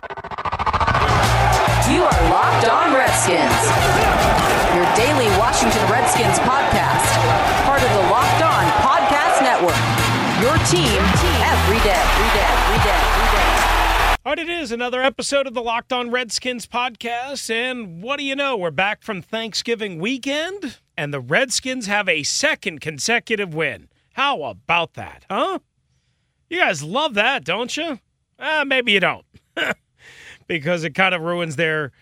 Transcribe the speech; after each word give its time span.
You 0.00 0.06
are 2.04 2.30
Locked 2.30 2.68
On 2.68 2.94
Redskins, 2.94 3.66
your 4.76 4.86
daily 4.94 5.26
Washington 5.38 5.90
Redskins 5.90 6.38
podcast, 6.38 7.64
part 7.64 7.82
of 7.82 7.90
the 7.90 8.02
Locked 8.08 8.42
On 8.44 8.64
Podcast 8.78 9.42
Network. 9.42 9.74
Your 10.40 10.54
team 10.68 11.02
every 11.42 11.80
day, 11.82 11.98
every 11.98 12.28
day, 12.30 12.46
every 12.46 12.78
day, 12.84 12.94
every 12.94 13.38
day. 13.38 14.18
All 14.24 14.32
right, 14.32 14.38
it 14.38 14.48
is 14.48 14.70
another 14.70 15.02
episode 15.02 15.48
of 15.48 15.54
the 15.54 15.62
Locked 15.62 15.92
On 15.92 16.12
Redskins 16.12 16.68
podcast. 16.68 17.50
And 17.50 18.00
what 18.00 18.20
do 18.20 18.24
you 18.24 18.36
know? 18.36 18.56
We're 18.56 18.70
back 18.70 19.02
from 19.02 19.20
Thanksgiving 19.20 19.98
weekend, 19.98 20.78
and 20.96 21.12
the 21.12 21.18
Redskins 21.20 21.86
have 21.86 22.08
a 22.08 22.22
second 22.22 22.80
consecutive 22.80 23.52
win. 23.52 23.88
How 24.12 24.44
about 24.44 24.94
that, 24.94 25.26
huh? 25.28 25.58
You 26.48 26.60
guys 26.60 26.84
love 26.84 27.14
that, 27.14 27.44
don't 27.44 27.76
you? 27.76 27.98
Uh, 28.38 28.64
maybe 28.64 28.92
you 28.92 29.00
don't. 29.00 29.24
because 30.48 30.82
it 30.82 30.94
kind 30.94 31.14
of 31.14 31.20
ruins 31.22 31.56
their 31.56 31.92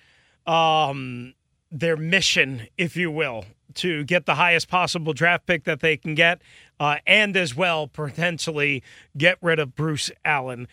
um 0.47 1.35
their 1.71 1.97
mission, 1.97 2.69
if 2.79 2.97
you 2.97 3.11
will, 3.11 3.45
to 3.75 4.05
get 4.05 4.25
the 4.25 4.37
highest 4.37 4.69
possible 4.69 5.13
draft 5.13 5.47
pick 5.47 5.65
that 5.65 5.81
they 5.81 5.97
can 5.97 6.15
get, 6.15 6.41
uh, 6.81 6.97
and 7.07 7.37
as 7.37 7.55
well 7.55 7.87
potentially 7.89 8.83
get 9.17 9.37
rid 9.43 9.59
of 9.59 9.75
Bruce 9.75 10.11
Allen 10.25 10.69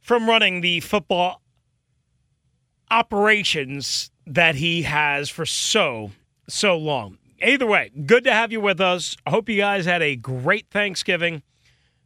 from 0.00 0.28
running 0.28 0.60
the 0.60 0.80
football 0.80 1.40
operations 2.90 4.10
that 4.26 4.54
he 4.56 4.82
has 4.82 5.28
for 5.28 5.46
so 5.46 6.12
so 6.48 6.76
long. 6.76 7.18
Either 7.42 7.66
way, 7.66 7.90
good 8.06 8.24
to 8.24 8.32
have 8.32 8.52
you 8.52 8.60
with 8.60 8.80
us. 8.80 9.16
I 9.26 9.30
hope 9.30 9.48
you 9.48 9.56
guys 9.56 9.86
had 9.86 10.02
a 10.02 10.16
great 10.16 10.68
Thanksgiving 10.70 11.42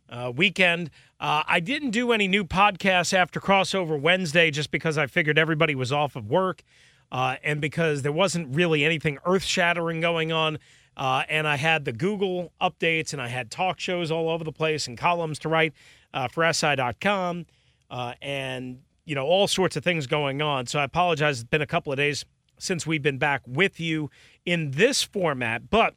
uh, 0.08 0.33
weekend. 0.34 0.91
Uh, 1.20 1.42
I 1.47 1.61
didn't 1.61 1.91
do 1.91 2.12
any 2.12 2.28
new 2.28 2.44
podcasts 2.44 3.12
after 3.12 3.41
crossover 3.41 4.00
Wednesday 4.00 4.50
just 4.50 4.70
because 4.70 4.97
I 4.97 5.06
figured 5.06 5.36
everybody 5.38 5.75
was 5.75 5.92
off 5.92 6.14
of 6.14 6.30
work 6.30 6.62
uh, 7.10 7.36
and 7.42 7.60
because 7.60 8.02
there 8.02 8.12
wasn't 8.12 8.55
really 8.55 8.84
anything 8.84 9.19
earth 9.25 9.42
shattering 9.42 10.00
going 10.00 10.30
on. 10.30 10.58
Uh, 10.97 11.22
and 11.28 11.47
I 11.47 11.56
had 11.56 11.84
the 11.84 11.92
Google 11.92 12.52
updates 12.60 13.12
and 13.12 13.22
I 13.22 13.28
had 13.28 13.50
talk 13.50 13.80
shows 13.80 14.10
all 14.10 14.28
over 14.28 14.44
the 14.44 14.52
place 14.52 14.86
and 14.86 14.97
columns 14.97 15.38
to 15.41 15.48
write 15.48 15.72
uh, 16.14 16.28
for 16.28 16.50
SI.com 16.52 17.47
uh, 17.91 18.14
and, 18.22 18.80
you 19.05 19.14
know, 19.14 19.27
all 19.27 19.48
sorts 19.48 19.77
of 19.77 19.82
things 19.82 20.06
going 20.06 20.41
on. 20.42 20.66
So 20.66 20.78
I 20.78 20.84
apologize. 20.84 21.41
It's 21.41 21.48
been 21.48 21.62
a 21.62 21.66
couple 21.66 21.92
of 21.92 21.97
days 21.97 22.25
since 22.58 22.86
we've 22.86 23.03
been 23.03 23.19
back 23.19 23.42
with 23.47 23.80
you 23.80 24.10
in 24.44 24.72
this 24.72 25.03
format. 25.03 25.70
But 25.70 25.94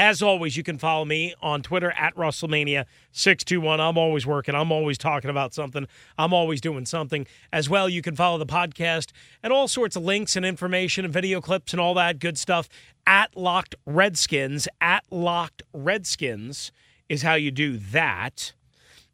as 0.00 0.22
always, 0.22 0.56
you 0.56 0.62
can 0.62 0.78
follow 0.78 1.04
me 1.04 1.34
on 1.42 1.60
Twitter 1.60 1.90
at 1.90 2.14
Russellmania621. 2.16 3.80
I'm 3.80 3.98
always 3.98 4.26
working. 4.26 4.54
I'm 4.54 4.72
always 4.72 4.96
talking 4.96 5.28
about 5.28 5.52
something. 5.52 5.86
I'm 6.16 6.32
always 6.32 6.62
doing 6.62 6.86
something. 6.86 7.26
As 7.52 7.68
well, 7.68 7.86
you 7.86 8.00
can 8.00 8.16
follow 8.16 8.38
the 8.38 8.46
podcast 8.46 9.10
and 9.42 9.52
all 9.52 9.68
sorts 9.68 9.96
of 9.96 10.02
links 10.02 10.36
and 10.36 10.46
information 10.46 11.04
and 11.04 11.12
video 11.12 11.42
clips 11.42 11.74
and 11.74 11.80
all 11.80 11.92
that 11.94 12.18
good 12.18 12.38
stuff 12.38 12.66
at 13.06 13.36
Locked 13.36 13.74
Redskins. 13.84 14.66
At 14.80 15.04
Locked 15.10 15.62
Redskins 15.74 16.72
is 17.10 17.20
how 17.20 17.34
you 17.34 17.50
do 17.50 17.76
that. 17.76 18.54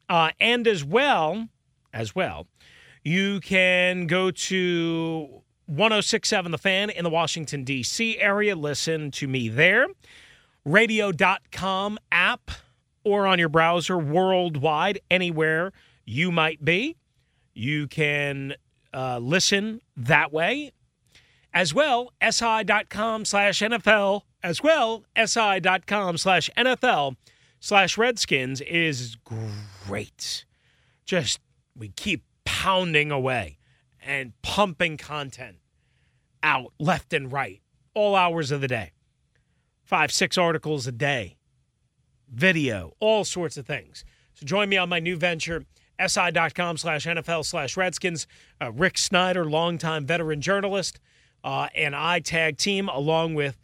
Uh, 0.08 0.30
and 0.38 0.68
as 0.68 0.84
well, 0.84 1.48
as 1.92 2.14
well, 2.14 2.46
you 3.02 3.40
can 3.40 4.06
go 4.06 4.30
to 4.30 5.42
1067 5.66 6.52
The 6.52 6.58
Fan 6.58 6.90
in 6.90 7.02
the 7.02 7.10
Washington, 7.10 7.64
D.C. 7.64 8.20
area. 8.20 8.54
Listen 8.54 9.10
to 9.10 9.26
me 9.26 9.48
there 9.48 9.88
radio.com 10.66 11.96
app 12.10 12.50
or 13.04 13.24
on 13.26 13.38
your 13.38 13.48
browser 13.48 13.96
worldwide, 13.96 14.98
anywhere 15.10 15.72
you 16.04 16.32
might 16.32 16.64
be. 16.64 16.96
You 17.54 17.86
can 17.86 18.54
uh, 18.92 19.18
listen 19.18 19.80
that 19.96 20.32
way. 20.32 20.72
As 21.54 21.72
well, 21.72 22.12
si.com 22.20 23.24
slash 23.24 23.60
NFL, 23.60 24.22
as 24.42 24.62
well, 24.62 25.04
si.com 25.24 26.18
slash 26.18 26.50
NFL 26.56 27.16
slash 27.60 27.96
Redskins 27.96 28.60
is 28.60 29.16
great. 29.86 30.44
Just, 31.06 31.38
we 31.74 31.88
keep 31.90 32.24
pounding 32.44 33.10
away 33.10 33.58
and 34.04 34.32
pumping 34.42 34.96
content 34.96 35.58
out 36.42 36.72
left 36.78 37.12
and 37.14 37.32
right, 37.32 37.62
all 37.94 38.16
hours 38.16 38.50
of 38.50 38.60
the 38.60 38.68
day 38.68 38.90
five, 39.86 40.12
six 40.12 40.36
articles 40.36 40.86
a 40.86 40.92
day, 40.92 41.36
video, 42.28 42.92
all 43.00 43.24
sorts 43.24 43.56
of 43.56 43.66
things. 43.66 44.04
So 44.34 44.44
join 44.44 44.68
me 44.68 44.76
on 44.76 44.88
my 44.88 44.98
new 44.98 45.16
venture, 45.16 45.64
si.com 46.04 46.76
slash 46.76 47.06
NFL 47.06 47.46
slash 47.46 47.76
Redskins. 47.76 48.26
Uh, 48.60 48.72
Rick 48.72 48.98
Snider, 48.98 49.44
longtime 49.44 50.04
veteran 50.04 50.40
journalist, 50.40 51.00
uh, 51.44 51.68
and 51.74 51.94
I 51.94 52.18
tag 52.20 52.58
team 52.58 52.88
along 52.88 53.34
with 53.34 53.58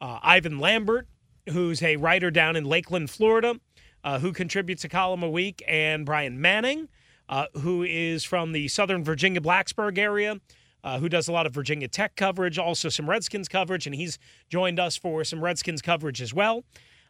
uh, 0.00 0.18
Ivan 0.22 0.58
Lambert, 0.58 1.06
who's 1.50 1.82
a 1.82 1.96
writer 1.96 2.30
down 2.30 2.56
in 2.56 2.64
Lakeland, 2.64 3.10
Florida, 3.10 3.60
uh, 4.02 4.18
who 4.18 4.32
contributes 4.32 4.82
a 4.84 4.88
column 4.88 5.22
a 5.22 5.30
week, 5.30 5.62
and 5.68 6.06
Brian 6.06 6.40
Manning, 6.40 6.88
uh, 7.28 7.46
who 7.60 7.82
is 7.82 8.24
from 8.24 8.52
the 8.52 8.68
Southern 8.68 9.04
Virginia 9.04 9.40
Blacksburg 9.40 9.98
area 9.98 10.40
uh, 10.86 11.00
who 11.00 11.08
does 11.08 11.26
a 11.26 11.32
lot 11.32 11.46
of 11.46 11.52
Virginia 11.52 11.88
Tech 11.88 12.14
coverage, 12.14 12.58
also 12.58 12.88
some 12.88 13.10
Redskins 13.10 13.48
coverage, 13.48 13.86
and 13.86 13.94
he's 13.96 14.20
joined 14.48 14.78
us 14.78 14.96
for 14.96 15.24
some 15.24 15.42
Redskins 15.42 15.82
coverage 15.82 16.22
as 16.22 16.32
well. 16.32 16.62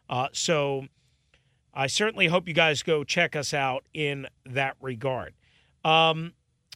Uh, 0.09 0.29
so 0.31 0.87
I 1.75 1.85
certainly 1.85 2.25
hope 2.25 2.47
you 2.47 2.55
guys 2.55 2.81
go 2.81 3.03
check 3.03 3.35
us 3.35 3.53
out 3.53 3.85
in 3.93 4.25
that 4.47 4.77
regard. 4.81 5.35
Um, 5.85 6.33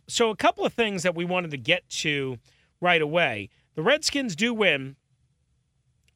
so, 0.07 0.29
a 0.29 0.35
couple 0.35 0.63
of 0.63 0.73
things 0.73 1.01
that 1.01 1.15
we 1.15 1.25
wanted 1.25 1.49
to 1.51 1.57
get 1.57 1.89
to 1.89 2.37
right 2.79 3.01
away. 3.01 3.49
The 3.73 3.81
Redskins 3.81 4.35
do 4.35 4.53
win 4.53 4.95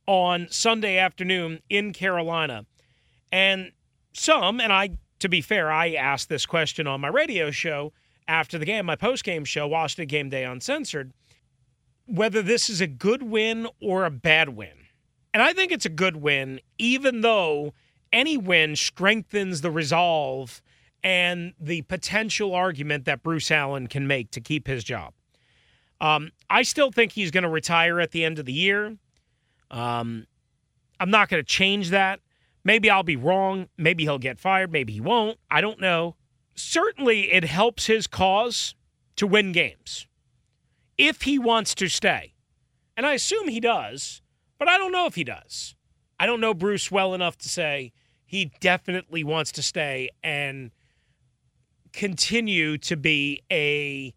on 0.06 0.46
Sunday 0.52 1.00
afternoon 1.00 1.62
in 1.67 1.94
Carolina. 1.94 2.67
And 3.31 3.72
some, 4.13 4.59
and 4.59 4.72
I, 4.72 4.91
to 5.17 5.29
be 5.29 5.41
fair, 5.41 5.72
I 5.72 5.94
asked 5.94 6.29
this 6.29 6.46
question 6.46 6.85
on 6.85 7.02
my 7.02 7.07
radio 7.07 7.50
show 7.50 7.91
after 8.28 8.58
the 8.58 8.66
game, 8.66 8.86
my 8.86 8.96
post 8.96 9.24
game 9.24 9.46
show, 9.46 9.68
Washington 9.68 10.08
Game 10.08 10.30
Day 10.30 10.44
Uncensored, 10.44 11.13
whether 12.06 12.41
this 12.41 12.69
is 12.69 12.81
a 12.81 12.88
good 12.88 13.24
win 13.24 13.68
or 13.81 14.06
a 14.06 14.12
bad 14.12 14.50
win. 14.50 14.88
And 15.34 15.44
I 15.44 15.53
think 15.53 15.72
it's 15.72 15.86
a 15.86 15.90
good 15.90 16.18
win, 16.18 16.62
even 16.78 17.22
though 17.22 17.74
any 18.14 18.38
win 18.38 18.75
strengthens 18.75 19.62
the 19.62 19.72
resolve 19.72 20.62
and 21.03 21.53
the 21.59 21.81
potential 21.84 22.56
argument 22.56 23.06
that 23.06 23.22
Bruce 23.22 23.52
Allen 23.52 23.88
can 23.88 24.08
make 24.08 24.31
to 24.31 24.41
keep 24.41 24.68
his 24.68 24.84
job. 24.84 25.14
Um, 26.02 26.31
I 26.50 26.64
still 26.64 26.91
think 26.91 27.12
he's 27.12 27.31
going 27.31 27.44
to 27.44 27.50
retire 27.50 28.00
at 28.00 28.12
the 28.12 28.24
end 28.25 28.40
of 28.40 28.46
the 28.46 28.53
year. 28.53 28.97
Um, 29.69 30.25
I'm 31.00 31.12
not 31.12 31.30
going 31.30 31.44
to 31.44 31.47
change 31.47 31.90
that. 31.90 32.22
Maybe 32.64 32.90
I'll 32.90 33.03
be 33.03 33.16
wrong. 33.16 33.68
Maybe 33.78 34.03
he'll 34.03 34.18
get 34.18 34.40
fired. 34.40 34.72
Maybe 34.72 34.94
he 34.94 35.02
won't. 35.02 35.38
I 35.52 35.62
don't 35.62 35.80
know 35.80 36.16
certainly 36.55 37.31
it 37.31 37.43
helps 37.43 37.88
his 37.88 38.07
cause 38.07 38.75
to 39.16 39.27
win 39.27 39.51
games 39.51 40.07
if 40.97 41.23
he 41.23 41.38
wants 41.38 41.75
to 41.75 41.88
stay. 41.88 42.33
And 42.97 43.05
I 43.05 43.13
assume 43.13 43.47
he 43.47 43.59
does, 43.59 44.22
but 44.57 44.67
I 44.67 44.78
don't 44.78 44.91
know 44.91 45.05
if 45.05 45.16
he 45.16 45.23
does. 45.23 45.75
I 46.19 46.25
don't 46.25 46.40
know 46.40 46.53
Bruce 46.53 46.90
well 46.90 47.13
enough 47.13 47.37
to 47.40 47.49
say 47.49 47.91
he 48.25 48.52
definitely 48.59 49.23
wants 49.23 49.52
to 49.53 49.63
stay 49.63 50.09
and 50.23 50.72
continue 51.91 52.78
to 52.78 52.96
be 52.96 53.41
a 53.51 54.13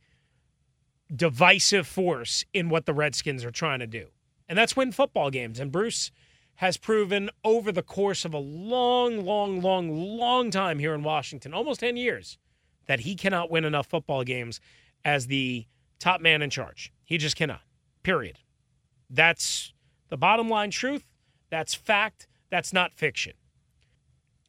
divisive 1.14 1.86
force 1.86 2.44
in 2.52 2.68
what 2.68 2.86
the 2.86 2.94
Redskins 2.94 3.44
are 3.44 3.50
trying 3.50 3.80
to 3.80 3.86
do. 3.86 4.08
And 4.48 4.56
that's 4.56 4.76
win 4.76 4.92
football 4.92 5.30
games. 5.30 5.60
And 5.60 5.72
Bruce 5.72 6.10
has 6.58 6.76
proven 6.76 7.30
over 7.44 7.70
the 7.70 7.82
course 7.82 8.24
of 8.24 8.34
a 8.34 8.38
long, 8.38 9.24
long, 9.24 9.62
long, 9.62 10.18
long 10.18 10.50
time 10.50 10.80
here 10.80 10.92
in 10.92 11.04
Washington, 11.04 11.54
almost 11.54 11.78
10 11.78 11.96
years, 11.96 12.36
that 12.86 13.00
he 13.00 13.14
cannot 13.14 13.48
win 13.48 13.64
enough 13.64 13.86
football 13.86 14.24
games 14.24 14.60
as 15.04 15.28
the 15.28 15.66
top 16.00 16.20
man 16.20 16.42
in 16.42 16.50
charge. 16.50 16.92
He 17.04 17.16
just 17.16 17.36
cannot, 17.36 17.60
period. 18.02 18.40
That's 19.08 19.72
the 20.08 20.16
bottom 20.16 20.48
line 20.48 20.72
truth. 20.72 21.04
That's 21.48 21.74
fact. 21.74 22.26
That's 22.50 22.72
not 22.72 22.92
fiction. 22.96 23.34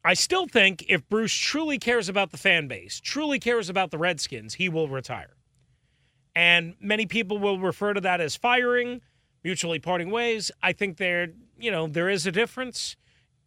I 0.04 0.14
still 0.14 0.48
think 0.48 0.84
if 0.88 1.08
Bruce 1.08 1.34
truly 1.34 1.78
cares 1.78 2.08
about 2.08 2.32
the 2.32 2.38
fan 2.38 2.66
base, 2.66 2.98
truly 2.98 3.38
cares 3.38 3.68
about 3.68 3.92
the 3.92 3.98
Redskins, 3.98 4.54
he 4.54 4.68
will 4.68 4.88
retire. 4.88 5.36
And 6.34 6.74
many 6.80 7.06
people 7.06 7.38
will 7.38 7.60
refer 7.60 7.92
to 7.92 8.00
that 8.00 8.20
as 8.20 8.34
firing. 8.34 9.00
mutually 9.44 9.78
parting 9.78 10.10
ways. 10.10 10.50
I 10.62 10.72
think 10.72 10.96
there, 10.96 11.28
you 11.60 11.70
know, 11.70 11.86
there 11.86 12.08
is 12.08 12.26
a 12.26 12.32
difference, 12.32 12.96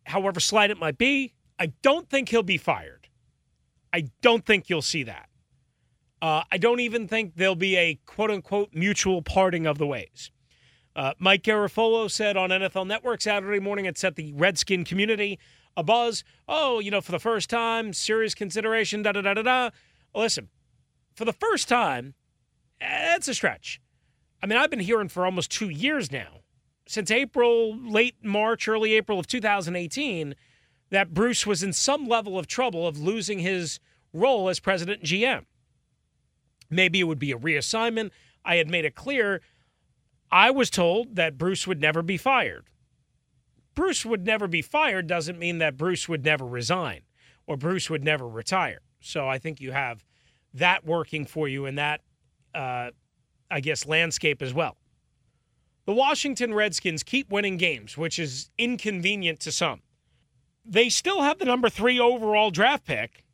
however 0.05 0.39
slight 0.39 0.71
it 0.71 0.77
might 0.77 0.97
be. 0.97 1.33
I 1.59 1.67
don't 1.81 2.09
think 2.09 2.29
he'll 2.29 2.43
be 2.43 2.57
fired. 2.57 3.07
I 3.93 4.09
don't 4.21 4.45
think 4.45 4.69
you'll 4.69 4.81
see 4.81 5.03
that. 5.03 5.29
Uh, 6.21 6.43
I 6.51 6.57
don't 6.57 6.79
even 6.79 7.07
think 7.07 7.35
there'll 7.35 7.55
be 7.55 7.75
a 7.75 7.99
quote 8.05 8.31
unquote 8.31 8.69
mutual 8.73 9.21
parting 9.21 9.65
of 9.65 9.77
the 9.77 9.85
ways. 9.85 10.31
Uh, 10.95 11.13
Mike 11.19 11.43
Garafolo 11.43 12.09
said 12.09 12.37
on 12.37 12.49
NFL 12.49 12.87
Network 12.87 13.21
Saturday 13.21 13.59
morning 13.59 13.85
it 13.85 13.97
set 13.97 14.15
the 14.15 14.31
Redskin 14.33 14.85
community 14.85 15.39
a 15.75 15.83
buzz. 15.83 16.23
Oh, 16.47 16.79
you 16.79 16.91
know, 16.91 17.01
for 17.01 17.11
the 17.11 17.19
first 17.19 17.49
time, 17.49 17.93
serious 17.93 18.35
consideration, 18.35 19.01
da 19.01 19.11
da 19.11 19.21
da 19.21 19.33
da 19.33 19.41
da. 19.41 19.69
Listen, 20.15 20.49
for 21.15 21.25
the 21.25 21.33
first 21.33 21.67
time, 21.67 22.13
that's 22.79 23.27
a 23.27 23.33
stretch. 23.33 23.81
I 24.41 24.45
mean, 24.45 24.57
I've 24.57 24.69
been 24.69 24.79
hearing 24.79 25.09
for 25.09 25.25
almost 25.25 25.51
two 25.51 25.69
years 25.69 26.11
now, 26.11 26.41
since 26.85 27.11
April, 27.11 27.77
late 27.77 28.15
March, 28.23 28.67
early 28.67 28.93
April 28.93 29.19
of 29.19 29.27
2018, 29.27 30.35
that 30.89 31.13
Bruce 31.13 31.47
was 31.47 31.63
in 31.63 31.73
some 31.73 32.07
level 32.07 32.37
of 32.37 32.47
trouble 32.47 32.87
of 32.87 32.99
losing 32.99 33.39
his 33.39 33.79
role 34.13 34.49
as 34.49 34.59
president 34.59 34.99
and 34.99 35.09
GM. 35.09 35.45
Maybe 36.69 36.99
it 36.99 37.05
would 37.05 37.19
be 37.19 37.31
a 37.31 37.37
reassignment. 37.37 38.11
I 38.45 38.55
had 38.57 38.69
made 38.69 38.85
it 38.85 38.95
clear 38.95 39.41
I 40.31 40.49
was 40.49 40.71
told 40.71 41.15
that 41.15 41.37
Bruce 41.37 41.67
would 41.67 41.79
never 41.79 42.01
be 42.01 42.17
fired. 42.17 42.65
Bruce 43.75 44.03
would 44.03 44.25
never 44.25 44.47
be 44.47 44.63
fired 44.63 45.07
doesn't 45.07 45.37
mean 45.37 45.59
that 45.59 45.77
Bruce 45.77 46.09
would 46.09 46.25
never 46.25 46.45
resign 46.45 47.01
or 47.45 47.55
Bruce 47.55 47.89
would 47.89 48.03
never 48.03 48.27
retire. 48.27 48.81
So 48.99 49.27
I 49.27 49.37
think 49.37 49.61
you 49.61 49.71
have 49.71 50.03
that 50.53 50.85
working 50.85 51.25
for 51.25 51.47
you 51.47 51.65
in 51.65 51.75
that, 51.75 52.01
uh, 52.55 52.91
I 53.49 53.59
guess, 53.59 53.85
landscape 53.85 54.41
as 54.41 54.53
well. 54.53 54.77
The 55.85 55.93
Washington 55.93 56.53
Redskins 56.53 57.03
keep 57.03 57.29
winning 57.29 57.57
games, 57.57 57.97
which 57.97 58.17
is 58.17 58.49
inconvenient 58.57 59.39
to 59.41 59.51
some. 59.51 59.81
They 60.65 60.87
still 60.89 61.21
have 61.21 61.39
the 61.39 61.45
number 61.45 61.69
three 61.69 61.99
overall 61.99 62.51
draft 62.51 62.85
pick. 62.85 63.25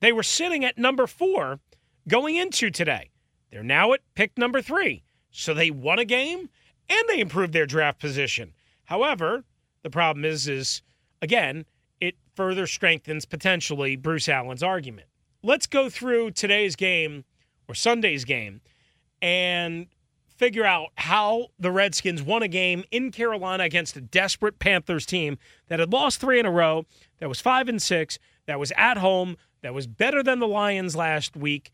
They 0.00 0.12
were 0.12 0.22
sitting 0.22 0.64
at 0.64 0.78
number 0.78 1.08
four 1.08 1.58
going 2.06 2.36
into 2.36 2.70
today. 2.70 3.10
They're 3.50 3.64
now 3.64 3.92
at 3.92 4.00
pick 4.14 4.38
number 4.38 4.62
three. 4.62 5.02
So 5.30 5.52
they 5.52 5.70
won 5.70 5.98
a 5.98 6.04
game 6.04 6.48
and 6.88 7.08
they 7.08 7.20
improved 7.20 7.52
their 7.52 7.66
draft 7.66 7.98
position. 7.98 8.54
However, 8.84 9.44
the 9.82 9.90
problem 9.90 10.24
is, 10.24 10.46
is 10.46 10.82
again, 11.20 11.66
it 12.00 12.14
further 12.34 12.66
strengthens 12.66 13.24
potentially 13.24 13.96
Bruce 13.96 14.28
Allen's 14.28 14.62
argument. 14.62 15.08
Let's 15.42 15.66
go 15.66 15.90
through 15.90 16.32
today's 16.32 16.76
game 16.76 17.24
or 17.68 17.74
Sunday's 17.74 18.24
game 18.24 18.60
and 19.20 19.88
figure 20.38 20.64
out 20.64 20.90
how 20.96 21.48
the 21.58 21.72
Redskins 21.72 22.22
won 22.22 22.42
a 22.42 22.48
game 22.48 22.84
in 22.90 23.10
Carolina 23.10 23.64
against 23.64 23.96
a 23.96 24.00
desperate 24.00 24.58
Panthers 24.58 25.04
team 25.04 25.36
that 25.66 25.80
had 25.80 25.92
lost 25.92 26.20
three 26.20 26.38
in 26.38 26.46
a 26.46 26.50
row, 26.50 26.86
that 27.18 27.28
was 27.28 27.40
five 27.40 27.68
and 27.68 27.82
six, 27.82 28.18
that 28.46 28.60
was 28.60 28.72
at 28.76 28.98
home, 28.98 29.36
that 29.62 29.74
was 29.74 29.88
better 29.88 30.22
than 30.22 30.38
the 30.38 30.46
Lions 30.46 30.94
last 30.94 31.36
week, 31.36 31.72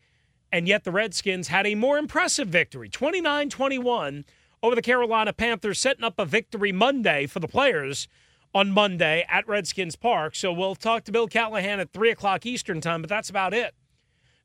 and 0.51 0.67
yet 0.67 0.83
the 0.83 0.91
Redskins 0.91 1.49
had 1.49 1.67
a 1.67 1.75
more 1.75 1.97
impressive 1.97 2.47
victory 2.47 2.89
29 2.89 3.49
21 3.49 4.25
over 4.63 4.75
the 4.75 4.81
Carolina 4.81 5.31
Panthers, 5.31 5.79
setting 5.79 6.03
up 6.03 6.17
a 6.17 6.25
victory 6.25 6.71
Monday 6.71 7.27
for 7.27 7.39
the 7.39 7.47
players 7.47 8.07
on 8.53 8.71
Monday 8.71 9.25
at 9.29 9.47
Redskins 9.47 9.95
Park. 9.95 10.33
So 10.33 10.51
we'll 10.51 10.75
talk 10.75 11.03
to 11.03 11.11
Bill 11.11 11.27
Callahan 11.27 11.79
at 11.79 11.91
3 11.91 12.09
o'clock 12.09 12.47
Eastern 12.47 12.81
Time, 12.81 13.01
but 13.01 13.09
that's 13.09 13.29
about 13.29 13.53
it. 13.53 13.75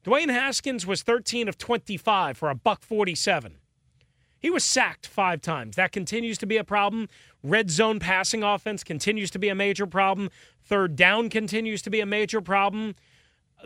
Dwayne 0.04 0.30
Haskins 0.30 0.86
was 0.86 1.02
13 1.02 1.48
of 1.48 1.56
25 1.56 2.36
for 2.36 2.50
a 2.50 2.54
buck 2.54 2.82
47. 2.82 3.59
He 4.40 4.50
was 4.50 4.64
sacked 4.64 5.06
five 5.06 5.42
times. 5.42 5.76
That 5.76 5.92
continues 5.92 6.38
to 6.38 6.46
be 6.46 6.56
a 6.56 6.64
problem. 6.64 7.08
Red 7.42 7.70
zone 7.70 8.00
passing 8.00 8.42
offense 8.42 8.82
continues 8.82 9.30
to 9.32 9.38
be 9.38 9.48
a 9.48 9.54
major 9.54 9.86
problem. 9.86 10.30
Third 10.64 10.96
down 10.96 11.28
continues 11.28 11.82
to 11.82 11.90
be 11.90 12.00
a 12.00 12.06
major 12.06 12.40
problem. 12.40 12.94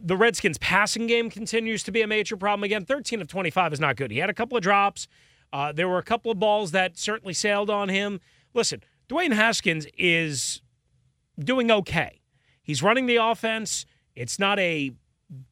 The 0.02 0.16
Redskins 0.16 0.58
passing 0.58 1.06
game 1.06 1.30
continues 1.30 1.84
to 1.84 1.92
be 1.92 2.02
a 2.02 2.06
major 2.08 2.36
problem. 2.36 2.64
Again, 2.64 2.84
13 2.84 3.20
of 3.20 3.28
25 3.28 3.72
is 3.72 3.80
not 3.80 3.96
good. 3.96 4.10
He 4.10 4.18
had 4.18 4.30
a 4.30 4.34
couple 4.34 4.56
of 4.56 4.62
drops. 4.62 5.06
Uh, 5.52 5.70
there 5.70 5.88
were 5.88 5.98
a 5.98 6.02
couple 6.02 6.32
of 6.32 6.40
balls 6.40 6.72
that 6.72 6.98
certainly 6.98 7.34
sailed 7.34 7.70
on 7.70 7.88
him. 7.88 8.20
Listen, 8.54 8.82
Dwayne 9.08 9.32
Haskins 9.32 9.86
is 9.96 10.62
doing 11.38 11.70
okay. 11.70 12.20
He's 12.62 12.82
running 12.82 13.06
the 13.06 13.16
offense. 13.16 13.86
It's 14.16 14.38
not 14.38 14.58
a 14.58 14.92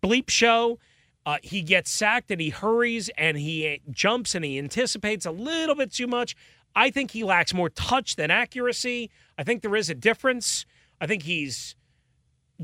bleep 0.02 0.28
show. 0.28 0.78
Uh, 1.24 1.38
he 1.42 1.62
gets 1.62 1.90
sacked 1.90 2.30
and 2.30 2.40
he 2.40 2.50
hurries 2.50 3.08
and 3.16 3.36
he 3.36 3.80
jumps 3.90 4.34
and 4.34 4.44
he 4.44 4.58
anticipates 4.58 5.24
a 5.24 5.30
little 5.30 5.74
bit 5.74 5.92
too 5.92 6.06
much. 6.06 6.34
I 6.74 6.90
think 6.90 7.12
he 7.12 7.22
lacks 7.22 7.54
more 7.54 7.70
touch 7.70 8.16
than 8.16 8.30
accuracy. 8.30 9.10
I 9.38 9.44
think 9.44 9.62
there 9.62 9.76
is 9.76 9.88
a 9.90 9.94
difference. 9.94 10.66
I 11.00 11.06
think 11.06 11.22
he's 11.22 11.76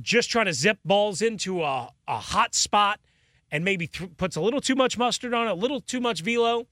just 0.00 0.30
trying 0.30 0.46
to 0.46 0.52
zip 0.52 0.78
balls 0.84 1.22
into 1.22 1.62
a, 1.62 1.90
a 2.06 2.18
hot 2.18 2.54
spot 2.54 3.00
and 3.50 3.64
maybe 3.64 3.86
th- 3.86 4.16
puts 4.16 4.36
a 4.36 4.40
little 4.40 4.60
too 4.60 4.74
much 4.74 4.98
mustard 4.98 5.34
on 5.34 5.46
it, 5.48 5.50
a 5.50 5.54
little 5.54 5.80
too 5.80 6.00
much 6.00 6.22
velo 6.22 6.66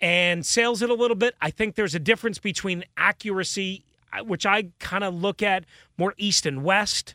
and 0.00 0.44
sails 0.46 0.82
it 0.82 0.90
a 0.90 0.94
little 0.94 1.16
bit. 1.16 1.34
I 1.40 1.50
think 1.50 1.74
there's 1.74 1.94
a 1.94 2.00
difference 2.00 2.38
between 2.38 2.84
accuracy, 2.96 3.84
uh, 4.12 4.24
which 4.24 4.46
I 4.46 4.68
kind 4.78 5.04
of 5.04 5.14
look 5.14 5.42
at 5.42 5.64
more 5.98 6.14
east 6.16 6.46
and 6.46 6.64
west. 6.64 7.14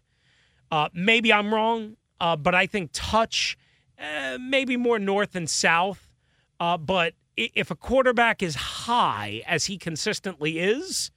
Uh, 0.71 0.89
maybe 0.93 1.31
I'm 1.33 1.53
wrong, 1.53 1.97
uh, 2.19 2.35
but 2.35 2.55
I 2.55 2.65
think 2.65 2.91
touch, 2.93 3.57
uh, 3.99 4.37
maybe 4.39 4.77
more 4.77 4.99
north 4.99 5.35
and 5.35 5.49
south. 5.49 6.09
Uh, 6.59 6.77
but 6.77 7.13
if 7.37 7.69
a 7.69 7.75
quarterback 7.75 8.41
is 8.41 8.55
high, 8.55 9.41
as 9.45 9.65
he 9.65 9.77
consistently 9.77 10.59
is, 10.59 11.11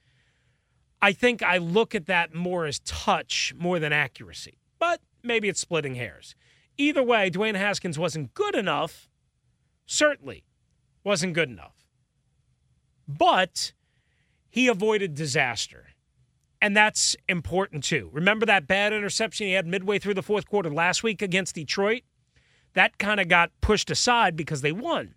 I 1.01 1.13
think 1.13 1.41
I 1.41 1.57
look 1.57 1.95
at 1.95 2.07
that 2.07 2.33
more 2.33 2.65
as 2.65 2.79
touch 2.79 3.53
more 3.57 3.79
than 3.79 3.93
accuracy. 3.93 4.57
But 4.79 5.01
maybe 5.23 5.47
it's 5.47 5.59
splitting 5.59 5.95
hairs. 5.95 6.35
Either 6.77 7.03
way, 7.03 7.29
Dwayne 7.29 7.55
Haskins 7.55 7.97
wasn't 7.97 8.33
good 8.33 8.55
enough, 8.55 9.09
certainly, 9.85 10.45
wasn't 11.03 11.33
good 11.33 11.49
enough. 11.49 11.85
But 13.07 13.73
he 14.49 14.67
avoided 14.67 15.15
disaster. 15.15 15.87
And 16.61 16.75
that's 16.75 17.15
important 17.27 17.83
too. 17.83 18.09
Remember 18.11 18.45
that 18.45 18.67
bad 18.67 18.91
interception 18.91 19.47
he 19.47 19.53
had 19.53 19.65
midway 19.65 19.99
through 19.99 20.15
the 20.15 20.21
fourth 20.21 20.47
quarter 20.47 20.69
last 20.69 21.03
week 21.03 21.21
against 21.21 21.55
Detroit? 21.55 22.03
That 22.73 22.97
kind 22.97 23.19
of 23.19 23.27
got 23.27 23.51
pushed 23.61 23.89
aside 23.89 24.35
because 24.35 24.61
they 24.61 24.71
won. 24.71 25.15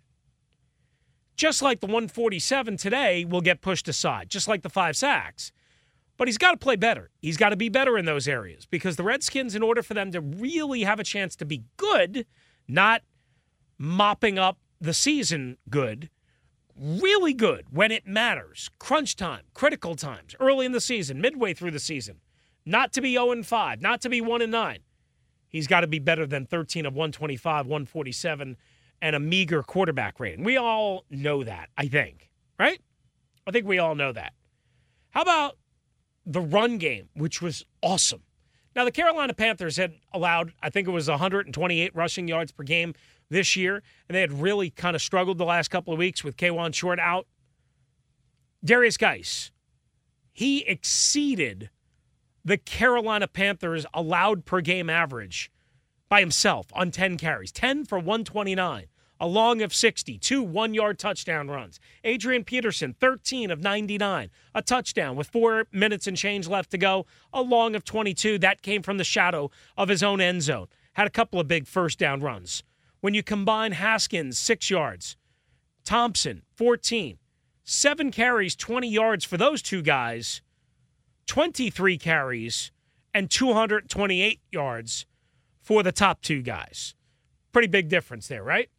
Just 1.35 1.61
like 1.61 1.79
the 1.79 1.87
147 1.87 2.77
today 2.77 3.25
will 3.25 3.41
get 3.41 3.61
pushed 3.61 3.87
aside, 3.87 4.29
just 4.29 4.47
like 4.47 4.61
the 4.61 4.69
five 4.69 4.95
sacks. 4.95 5.51
But 6.15 6.27
he's 6.27 6.37
got 6.37 6.51
to 6.51 6.57
play 6.57 6.75
better. 6.75 7.09
He's 7.21 7.37
got 7.37 7.49
to 7.49 7.55
be 7.55 7.69
better 7.69 7.97
in 7.97 8.05
those 8.05 8.27
areas 8.27 8.65
because 8.65 8.95
the 8.95 9.03
Redskins, 9.03 9.55
in 9.55 9.63
order 9.63 9.81
for 9.81 9.95
them 9.95 10.11
to 10.11 10.21
really 10.21 10.83
have 10.83 10.99
a 10.99 11.03
chance 11.03 11.35
to 11.37 11.45
be 11.45 11.63
good, 11.75 12.25
not 12.67 13.01
mopping 13.77 14.37
up 14.37 14.59
the 14.79 14.93
season 14.93 15.57
good, 15.69 16.09
really 16.79 17.33
good 17.33 17.65
when 17.71 17.91
it 17.91 18.07
matters. 18.07 18.69
Crunch 18.79 19.15
time, 19.15 19.43
critical 19.53 19.95
times, 19.95 20.35
early 20.39 20.65
in 20.65 20.71
the 20.71 20.81
season, 20.81 21.21
midway 21.21 21.53
through 21.53 21.71
the 21.71 21.79
season. 21.79 22.19
Not 22.65 22.93
to 22.93 23.01
be 23.01 23.13
0 23.13 23.31
and 23.31 23.45
5, 23.45 23.81
not 23.81 24.01
to 24.01 24.09
be 24.09 24.21
1 24.21 24.41
and 24.41 24.51
9. 24.51 24.79
He's 25.49 25.67
got 25.67 25.81
to 25.81 25.87
be 25.87 25.99
better 25.99 26.25
than 26.25 26.45
13 26.45 26.85
of 26.85 26.93
125, 26.93 27.67
147, 27.67 28.57
and 29.01 29.15
a 29.15 29.19
meager 29.19 29.61
quarterback 29.61 30.19
rating. 30.19 30.43
We 30.43 30.57
all 30.57 31.05
know 31.09 31.43
that, 31.43 31.69
I 31.77 31.87
think, 31.87 32.29
right? 32.57 32.81
I 33.45 33.51
think 33.51 33.67
we 33.67 33.77
all 33.77 33.95
know 33.95 34.11
that. 34.13 34.33
How 35.11 35.21
about 35.21 35.57
the 36.25 36.41
run 36.41 36.77
game, 36.77 37.09
which 37.13 37.41
was 37.41 37.65
awesome? 37.81 38.23
Now, 38.75 38.85
the 38.85 38.91
Carolina 38.91 39.33
Panthers 39.33 39.77
had 39.77 39.93
allowed, 40.11 40.53
I 40.63 40.71
think 40.71 40.87
it 40.87 40.91
was 40.91 41.07
128 41.07 41.95
rushing 41.95 42.27
yards 42.27 42.51
per 42.51 42.63
game 42.63 42.95
this 43.29 43.55
year, 43.55 43.81
and 44.07 44.15
they 44.15 44.21
had 44.21 44.41
really 44.41 44.69
kind 44.69 44.95
of 44.95 45.01
struggled 45.01 45.37
the 45.37 45.45
last 45.45 45.69
couple 45.69 45.93
of 45.93 45.99
weeks 45.99 46.23
with 46.23 46.37
Kawann 46.37 46.73
Short 46.73 46.99
out. 46.99 47.27
Derrius 48.65 48.97
Guice, 48.97 49.51
he 50.31 50.63
exceeded 50.65 51.69
the 52.45 52.57
Carolina 52.57 53.27
Panthers 53.27 53.85
allowed 53.93 54.45
per 54.45 54.61
game 54.61 54.89
average 54.89 55.51
by 56.09 56.19
himself 56.19 56.67
on 56.73 56.91
10 56.91 57.17
carries, 57.17 57.51
10 57.51 57.85
for 57.85 57.97
129, 57.97 58.87
a 59.19 59.27
long 59.27 59.61
of 59.61 59.73
60, 59.73 60.17
two 60.17 60.43
one 60.43 60.73
yard 60.73 60.99
touchdown 60.99 61.47
runs. 61.47 61.79
Adrian 62.03 62.43
Peterson, 62.43 62.93
13 62.99 63.51
of 63.51 63.61
99, 63.61 64.29
a 64.53 64.61
touchdown 64.61 65.15
with 65.15 65.27
four 65.27 65.65
minutes 65.71 66.07
and 66.07 66.17
change 66.17 66.47
left 66.47 66.71
to 66.71 66.77
go, 66.77 67.05
a 67.31 67.41
long 67.41 67.75
of 67.75 67.85
22. 67.85 68.37
That 68.39 68.61
came 68.61 68.81
from 68.81 68.97
the 68.97 69.03
shadow 69.03 69.49
of 69.77 69.89
his 69.89 70.03
own 70.03 70.19
end 70.19 70.41
zone. 70.41 70.67
Had 70.93 71.07
a 71.07 71.11
couple 71.11 71.39
of 71.39 71.47
big 71.47 71.67
first 71.67 71.99
down 71.99 72.21
runs 72.21 72.63
when 73.03 73.13
you 73.13 73.21
combine 73.21 73.73
Haskins, 73.73 74.39
six 74.39 74.69
yards, 74.69 75.17
Thompson, 75.83 76.43
14, 76.55 77.17
seven 77.65 78.11
carries, 78.11 78.55
20 78.55 78.87
yards 78.87 79.25
for 79.25 79.35
those 79.35 79.61
two 79.61 79.81
guys, 79.81 80.41
23 81.27 81.97
carries, 81.97 82.71
and 83.13 83.29
228 83.29 84.39
yards 84.53 85.05
for 85.59 85.83
the 85.83 85.91
top 85.91 86.21
two 86.21 86.41
guys. 86.41 86.95
Pretty 87.51 87.67
big 87.67 87.89
difference 87.89 88.29
there, 88.29 88.41
right? 88.41 88.69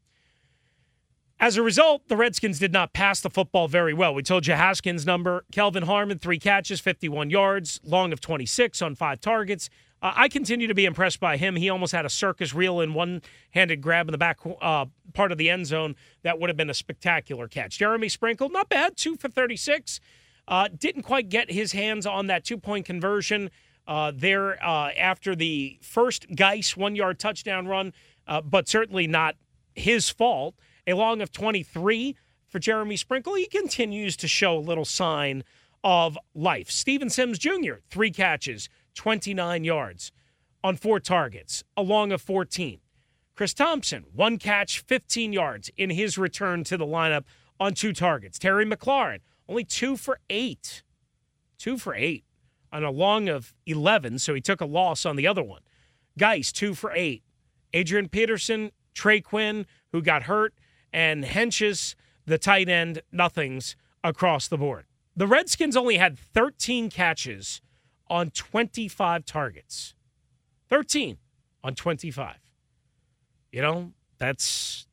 As 1.39 1.59
a 1.59 1.63
result, 1.63 2.09
the 2.09 2.17
Redskins 2.17 2.59
did 2.59 2.73
not 2.73 2.95
pass 2.95 3.21
the 3.21 3.29
football 3.29 3.69
very 3.69 3.93
well. 3.93 4.15
We 4.15 4.23
told 4.23 4.47
you 4.47 4.55
Haskins' 4.55 5.05
number. 5.05 5.45
Kelvin 5.53 5.83
Harmon, 5.83 6.19
three 6.19 6.39
catches, 6.39 6.81
51 6.81 7.29
yards, 7.29 7.79
long 7.85 8.11
of 8.11 8.23
26 8.23 8.81
on 8.81 8.95
five 8.95 9.21
targets. 9.21 9.69
Uh, 10.05 10.13
I 10.15 10.29
continue 10.29 10.67
to 10.67 10.75
be 10.75 10.85
impressed 10.85 11.19
by 11.19 11.39
him. 11.39 11.57
He 11.57 11.71
almost 11.71 11.93
had 11.93 12.05
a 12.05 12.11
circus 12.11 12.53
reel 12.53 12.83
in 12.83 12.93
one 12.93 13.23
handed 13.53 13.81
grab 13.81 14.07
in 14.07 14.13
the 14.13 14.19
back 14.19 14.39
uh, 14.61 14.85
part 15.15 15.33
of 15.33 15.39
the 15.39 15.49
end 15.49 15.67
zone. 15.67 15.97
That 16.23 16.39
would 16.39 16.51
have 16.51 16.59
been 16.59 16.69
a 16.69 16.75
spectacular 16.75 17.49
catch. 17.49 17.79
Jeremy 17.79 18.11
Sprinkle, 18.11 18.51
not 18.51 18.69
bad, 18.69 18.99
two 18.99 19.17
for 19.17 19.31
36. 19.31 20.01
Uh, 20.47 20.69
didn't 20.79 21.05
quite 21.05 21.31
get 21.31 21.51
his 21.51 21.73
hands 21.73 22.05
on 22.05 22.27
that 22.27 22.45
two 22.45 22.59
point 22.59 22.85
conversion 22.85 23.51
uh, 23.89 24.13
there 24.15 24.63
uh, 24.63 24.91
after 24.91 25.35
the 25.35 25.79
first 25.81 26.27
Guice 26.37 26.77
one 26.77 26.95
yard 26.95 27.19
touchdown 27.19 27.67
run, 27.67 27.95
uh, 28.29 28.43
but 28.43 28.69
certainly 28.69 29.07
not 29.07 29.37
his 29.75 30.11
fault. 30.11 30.55
A 30.87 30.93
long 30.93 31.23
of 31.23 31.33
23 31.33 32.15
for 32.47 32.59
Jeremy 32.59 32.99
Sprinkle. 32.99 33.37
He 33.37 33.47
continues 33.47 34.19
to 34.19 34.29
show 34.29 34.59
a 34.59 34.61
little 34.61 34.85
sign 34.85 35.45
of 35.83 36.19
life. 36.35 36.71
Steven 36.71 37.09
Sims 37.09 37.39
Jr., 37.39 37.75
three 37.91 38.11
catches, 38.11 38.69
29 38.95 39.65
yards 39.65 40.13
on 40.63 40.77
four 40.77 40.99
targets, 41.01 41.63
along 41.77 42.11
a 42.11 42.15
of 42.15 42.23
14. 42.23 42.81
Chris 43.35 43.53
Thompson, 43.53 44.05
one 44.13 44.39
catch, 44.39 44.81
15 44.81 45.33
yards 45.33 45.71
in 45.77 45.91
his 45.91 46.17
return 46.17 46.65
to 46.65 46.77
the 46.77 46.87
lineup 46.87 47.25
on 47.59 47.75
two 47.75 47.93
targets. 47.93 48.39
Terry 48.39 48.65
McLaurin, 48.65 49.19
only 49.49 49.65
two 49.65 49.97
for 49.97 50.19
eight. 50.31 50.83
Two 51.59 51.77
for 51.77 51.95
eight 51.95 52.25
on 52.73 52.85
a 52.85 52.91
long 52.91 53.29
of 53.29 53.55
11, 53.67 54.19
so 54.19 54.35
he 54.35 54.41
took 54.41 54.61
a 54.61 54.67
loss 54.67 55.05
on 55.05 55.17
the 55.17 55.27
other 55.27 55.43
one. 55.43 55.63
Guice, 56.19 56.53
two 56.53 56.75
for 56.75 56.93
eight. 56.93 57.23
Adrian 57.73 58.09
Peterson, 58.09 58.71
Trey 58.95 59.21
Quinn, 59.21 59.67
who 59.93 60.01
got 60.01 60.25
hurt, 60.25 60.55
and 60.93 61.25
Hentges, 61.25 61.95
the 62.25 62.39
tight 62.39 62.69
end, 62.69 63.03
nothings 63.13 63.77
across 64.03 64.49
the 64.49 64.59
board. 64.59 64.87
The 65.17 65.27
Redskins 65.27 65.77
only 65.77 65.97
had 65.97 66.19
13 66.19 66.91
catches 66.91 67.61
on 68.09 68.31
25 68.31 69.25
targets. 69.25 69.95
13 70.69 71.19
on 71.63 71.75
25. 71.75 72.37
You 73.53 73.63
know, 73.63 73.93
that's 74.19 74.87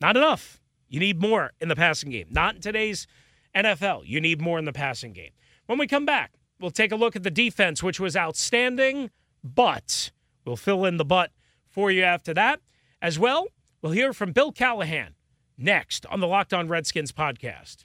not 0.00 0.16
enough. 0.16 0.60
You 0.88 1.00
need 1.00 1.20
more 1.20 1.52
in 1.60 1.68
the 1.68 1.76
passing 1.76 2.10
game. 2.10 2.26
Not 2.30 2.56
in 2.56 2.60
today's 2.60 3.06
NFL. 3.54 4.02
You 4.04 4.20
need 4.20 4.40
more 4.40 4.58
in 4.58 4.64
the 4.64 4.72
passing 4.72 5.12
game. 5.12 5.30
When 5.66 5.78
we 5.78 5.86
come 5.86 6.04
back, 6.04 6.32
we'll 6.60 6.70
take 6.70 6.92
a 6.92 6.96
look 6.96 7.14
at 7.14 7.22
the 7.22 7.30
defense, 7.30 7.82
which 7.82 8.00
was 8.00 8.16
outstanding, 8.16 9.10
but 9.44 10.10
we'll 10.44 10.56
fill 10.56 10.84
in 10.84 10.96
the 10.96 11.04
butt 11.04 11.30
for 11.68 11.90
you 11.90 12.02
after 12.02 12.34
that. 12.34 12.60
As 13.00 13.18
well, 13.18 13.46
we'll 13.80 13.92
hear 13.92 14.12
from 14.12 14.32
Bill 14.32 14.52
Callahan 14.52 15.14
next 15.56 16.04
on 16.06 16.20
the 16.20 16.26
Locked 16.26 16.52
On 16.52 16.68
Redskins 16.68 17.12
podcast. 17.12 17.84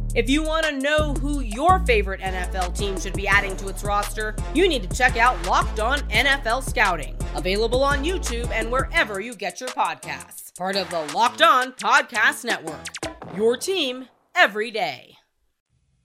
If 0.13 0.29
you 0.29 0.43
want 0.43 0.65
to 0.65 0.77
know 0.77 1.13
who 1.13 1.39
your 1.39 1.79
favorite 1.85 2.19
NFL 2.19 2.77
team 2.77 2.99
should 2.99 3.13
be 3.13 3.29
adding 3.29 3.55
to 3.55 3.69
its 3.69 3.81
roster, 3.81 4.35
you 4.53 4.67
need 4.67 4.83
to 4.83 4.97
check 4.97 5.15
out 5.15 5.41
Locked 5.47 5.79
On 5.79 5.99
NFL 6.09 6.67
Scouting, 6.69 7.15
available 7.33 7.81
on 7.81 8.03
YouTube 8.03 8.51
and 8.51 8.69
wherever 8.69 9.21
you 9.21 9.33
get 9.33 9.61
your 9.61 9.69
podcasts. 9.69 10.53
Part 10.57 10.75
of 10.75 10.89
the 10.89 10.99
Locked 11.15 11.41
On 11.41 11.71
Podcast 11.71 12.43
Network. 12.43 12.87
Your 13.37 13.55
team 13.55 14.09
every 14.35 14.69
day. 14.69 15.15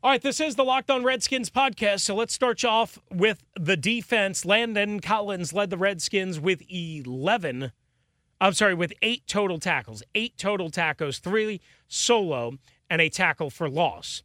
All 0.05 0.13
right, 0.13 0.23
this 0.23 0.39
is 0.39 0.55
the 0.55 0.65
Locked 0.65 0.89
On 0.89 1.03
Redskins 1.03 1.51
podcast. 1.51 2.03
So 2.03 2.15
let's 2.15 2.33
start 2.33 2.63
you 2.63 2.69
off 2.69 3.01
with 3.13 3.43
the 3.59 3.77
defense. 3.77 4.45
Landon 4.45 5.01
Collins 5.01 5.53
led 5.53 5.71
the 5.71 5.79
Redskins 5.79 6.39
with 6.39 6.63
11. 6.71 7.73
I'm 8.41 8.53
sorry, 8.53 8.75
with 8.75 8.93
eight 9.03 9.27
total 9.27 9.59
tackles, 9.59 10.05
eight 10.15 10.39
total 10.39 10.71
tackles, 10.71 11.19
three 11.19 11.61
solo 11.89 12.59
and 12.91 13.01
a 13.01 13.09
tackle 13.09 13.51
for 13.51 13.69
loss. 13.69 14.23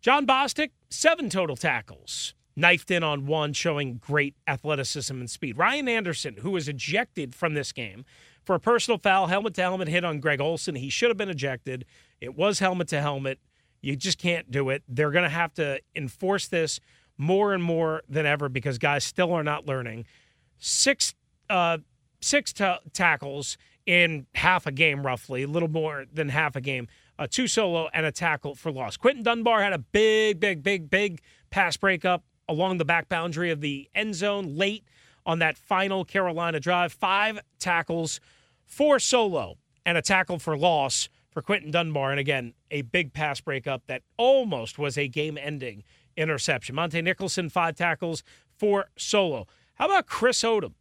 Jon 0.00 0.26
Bostic, 0.26 0.70
seven 0.90 1.30
total 1.30 1.56
tackles, 1.56 2.34
knifed 2.56 2.90
in 2.90 3.02
on 3.04 3.26
one, 3.26 3.52
showing 3.52 3.98
great 3.98 4.34
athleticism 4.48 5.14
and 5.14 5.30
speed. 5.30 5.56
Ryan 5.56 5.88
Anderson, 5.88 6.38
who 6.38 6.50
was 6.50 6.68
ejected 6.68 7.34
from 7.34 7.54
this 7.54 7.72
game 7.72 8.04
for 8.44 8.54
a 8.56 8.60
personal 8.60 8.98
foul, 8.98 9.28
helmet 9.28 9.54
to 9.54 9.62
helmet 9.62 9.88
hit 9.88 10.04
on 10.04 10.18
Greg 10.20 10.40
Olsen. 10.40 10.74
He 10.74 10.90
should 10.90 11.10
have 11.10 11.16
been 11.16 11.28
ejected. 11.28 11.84
It 12.20 12.36
was 12.36 12.58
helmet 12.58 12.88
to 12.88 13.00
helmet. 13.00 13.38
You 13.80 13.96
just 13.96 14.18
can't 14.18 14.50
do 14.50 14.70
it. 14.70 14.82
They're 14.88 15.10
going 15.10 15.24
to 15.24 15.28
have 15.28 15.54
to 15.54 15.80
enforce 15.94 16.48
this 16.48 16.80
more 17.16 17.54
and 17.54 17.62
more 17.62 18.02
than 18.08 18.26
ever 18.26 18.48
because 18.48 18.78
guys 18.78 19.04
still 19.04 19.32
are 19.32 19.44
not 19.44 19.66
learning. 19.66 20.06
Six, 20.58 21.14
uh, 21.48 21.78
six 22.20 22.52
t- 22.52 22.74
tackles 22.92 23.56
in 23.86 24.26
half 24.34 24.66
a 24.66 24.72
game, 24.72 25.04
roughly, 25.04 25.42
a 25.42 25.48
little 25.48 25.68
more 25.68 26.06
than 26.12 26.28
half 26.28 26.56
a 26.56 26.60
game 26.60 26.88
a 27.18 27.28
two 27.28 27.46
solo, 27.46 27.88
and 27.92 28.06
a 28.06 28.12
tackle 28.12 28.54
for 28.54 28.72
loss. 28.72 28.96
Quinton 28.96 29.22
Dunbar 29.22 29.62
had 29.62 29.72
a 29.72 29.78
big, 29.78 30.40
big, 30.40 30.62
big, 30.62 30.90
big 30.90 31.20
pass 31.50 31.76
breakup 31.76 32.24
along 32.48 32.78
the 32.78 32.84
back 32.84 33.08
boundary 33.08 33.50
of 33.50 33.60
the 33.60 33.88
end 33.94 34.14
zone 34.14 34.56
late 34.56 34.84
on 35.24 35.38
that 35.38 35.56
final 35.56 36.04
Carolina 36.04 36.58
drive. 36.58 36.92
Five 36.92 37.40
tackles, 37.58 38.20
four 38.64 38.98
solo, 38.98 39.56
and 39.86 39.96
a 39.96 40.02
tackle 40.02 40.38
for 40.38 40.56
loss 40.56 41.08
for 41.30 41.42
Quinton 41.42 41.70
Dunbar. 41.70 42.10
And 42.10 42.20
again, 42.20 42.54
a 42.70 42.82
big 42.82 43.12
pass 43.12 43.40
breakup 43.40 43.86
that 43.86 44.02
almost 44.16 44.78
was 44.78 44.98
a 44.98 45.08
game 45.08 45.38
ending 45.38 45.84
interception. 46.16 46.76
Montae 46.76 47.02
Nicholson, 47.02 47.48
five 47.48 47.76
tackles, 47.76 48.22
four 48.58 48.86
solo. 48.96 49.46
How 49.74 49.86
about 49.86 50.06
Chris 50.06 50.42
Odom? 50.42 50.74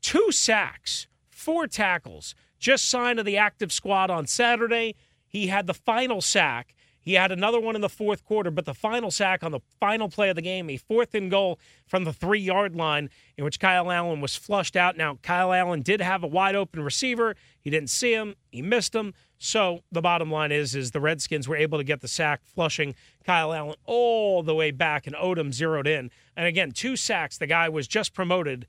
Two 0.00 0.30
sacks, 0.30 1.08
four 1.28 1.66
tackles, 1.66 2.34
just 2.58 2.88
signed 2.88 3.18
to 3.18 3.22
the 3.22 3.36
active 3.36 3.72
squad 3.72 4.10
on 4.10 4.26
Saturday. 4.26 4.94
He 5.28 5.48
had 5.48 5.66
the 5.66 5.74
final 5.74 6.20
sack. 6.20 6.74
He 7.00 7.14
had 7.14 7.32
another 7.32 7.58
one 7.58 7.74
in 7.74 7.80
the 7.80 7.88
fourth 7.88 8.24
quarter, 8.24 8.50
but 8.50 8.66
the 8.66 8.74
final 8.74 9.10
sack 9.10 9.42
on 9.42 9.50
the 9.50 9.60
final 9.80 10.10
play 10.10 10.28
of 10.28 10.36
the 10.36 10.42
game, 10.42 10.68
a 10.68 10.76
fourth 10.76 11.14
and 11.14 11.30
goal 11.30 11.58
from 11.86 12.04
the 12.04 12.12
three 12.12 12.40
yard 12.40 12.76
line, 12.76 13.08
in 13.36 13.44
which 13.44 13.58
Kyle 13.60 13.90
Allen 13.90 14.20
was 14.20 14.36
flushed 14.36 14.76
out. 14.76 14.96
Now, 14.96 15.18
Kyle 15.22 15.52
Allen 15.52 15.80
did 15.80 16.02
have 16.02 16.22
a 16.22 16.26
wide 16.26 16.54
open 16.54 16.82
receiver. 16.82 17.34
He 17.60 17.70
didn't 17.70 17.88
see 17.88 18.12
him, 18.12 18.34
he 18.50 18.60
missed 18.60 18.94
him. 18.94 19.14
So 19.38 19.84
the 19.90 20.02
bottom 20.02 20.30
line 20.30 20.52
is, 20.52 20.74
is 20.74 20.90
the 20.90 21.00
Redskins 21.00 21.48
were 21.48 21.56
able 21.56 21.78
to 21.78 21.84
get 21.84 22.00
the 22.00 22.08
sack, 22.08 22.40
flushing 22.44 22.94
Kyle 23.24 23.54
Allen 23.54 23.76
all 23.86 24.42
the 24.42 24.54
way 24.54 24.70
back, 24.70 25.06
and 25.06 25.16
Odom 25.16 25.54
zeroed 25.54 25.86
in. 25.86 26.10
And 26.36 26.46
again, 26.46 26.72
two 26.72 26.96
sacks. 26.96 27.38
The 27.38 27.46
guy 27.46 27.68
was 27.68 27.88
just 27.88 28.12
promoted 28.12 28.66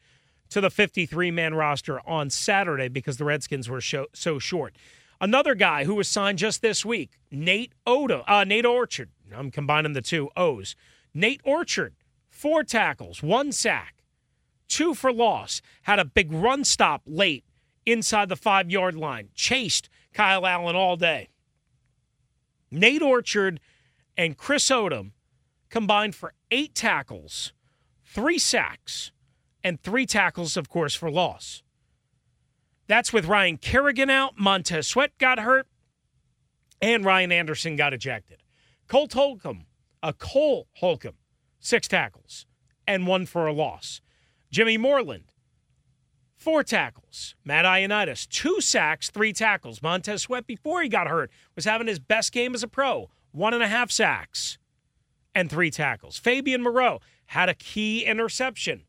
to 0.49 0.61
the 0.61 0.69
53 0.69 1.31
man 1.31 1.55
roster 1.55 1.99
on 2.07 2.29
Saturday 2.29 2.87
because 2.87 3.17
the 3.17 3.25
Redskins 3.25 3.67
were 3.67 3.81
so 3.81 4.39
short. 4.39 4.75
Another 5.21 5.53
guy 5.53 5.83
who 5.83 5.95
was 5.95 6.07
signed 6.07 6.37
just 6.37 6.61
this 6.61 6.85
week, 6.85 7.19
Nate 7.29 7.73
Oda, 7.85 8.23
uh, 8.27 8.45
Nate 8.45 8.65
Orchard. 8.65 9.09
I'm 9.35 9.51
combining 9.51 9.93
the 9.93 10.01
two 10.01 10.29
O's. 10.37 10.75
Nate 11.13 11.41
Orchard, 11.43 11.93
four 12.29 12.63
tackles, 12.63 13.21
one 13.21 13.51
sack, 13.51 14.03
two 14.67 14.93
for 14.93 15.11
loss. 15.11 15.61
Had 15.83 15.99
a 15.99 16.05
big 16.05 16.31
run 16.31 16.63
stop 16.63 17.01
late 17.05 17.43
inside 17.85 18.29
the 18.29 18.35
five 18.37 18.71
yard 18.71 18.95
line. 18.95 19.29
Chased 19.35 19.89
Kyle 20.13 20.45
Allen 20.45 20.75
all 20.75 20.95
day. 20.95 21.29
Nate 22.71 23.01
Orchard 23.01 23.59
and 24.15 24.37
Chris 24.37 24.69
Odom 24.69 25.11
combined 25.69 26.15
for 26.15 26.33
eight 26.51 26.73
tackles, 26.75 27.51
three 28.05 28.39
sacks, 28.39 29.11
and 29.63 29.81
three 29.81 30.05
tackles, 30.05 30.55
of 30.55 30.69
course, 30.69 30.95
for 30.95 31.11
loss. 31.11 31.61
That's 32.89 33.13
with 33.13 33.27
Ryan 33.27 33.57
Kerrigan 33.57 34.09
out. 34.09 34.39
Montez 34.39 34.87
Sweat 34.87 35.15
got 35.19 35.37
hurt. 35.39 35.67
And 36.81 37.05
Ryan 37.05 37.31
Anderson 37.31 37.75
got 37.75 37.93
ejected. 37.93 38.41
Colt 38.87 39.13
Holcomb, 39.13 39.67
a 40.01 40.11
Cole 40.11 40.67
Holcomb, 40.77 41.17
six 41.59 41.87
tackles 41.87 42.47
and 42.87 43.05
one 43.05 43.27
for 43.27 43.45
a 43.45 43.53
loss. 43.53 44.01
Jimmy 44.49 44.75
Moreland, 44.75 45.25
four 46.35 46.63
tackles. 46.63 47.35
Matt 47.45 47.65
Ioannidis, 47.65 48.27
two 48.27 48.59
sacks, 48.59 49.11
three 49.11 49.33
tackles. 49.33 49.83
Montez 49.83 50.23
Sweat, 50.23 50.47
before 50.47 50.81
he 50.81 50.89
got 50.89 51.07
hurt, 51.07 51.29
was 51.55 51.65
having 51.65 51.85
his 51.85 51.99
best 51.99 52.31
game 52.31 52.55
as 52.55 52.63
a 52.63 52.67
pro, 52.67 53.11
one 53.31 53.53
and 53.53 53.61
a 53.61 53.67
half 53.67 53.91
sacks 53.91 54.57
and 55.35 55.51
three 55.51 55.69
tackles. 55.69 56.17
Fabian 56.17 56.63
Moreau 56.63 57.01
had 57.27 57.49
a 57.49 57.53
key 57.53 58.03
interception 58.03 58.85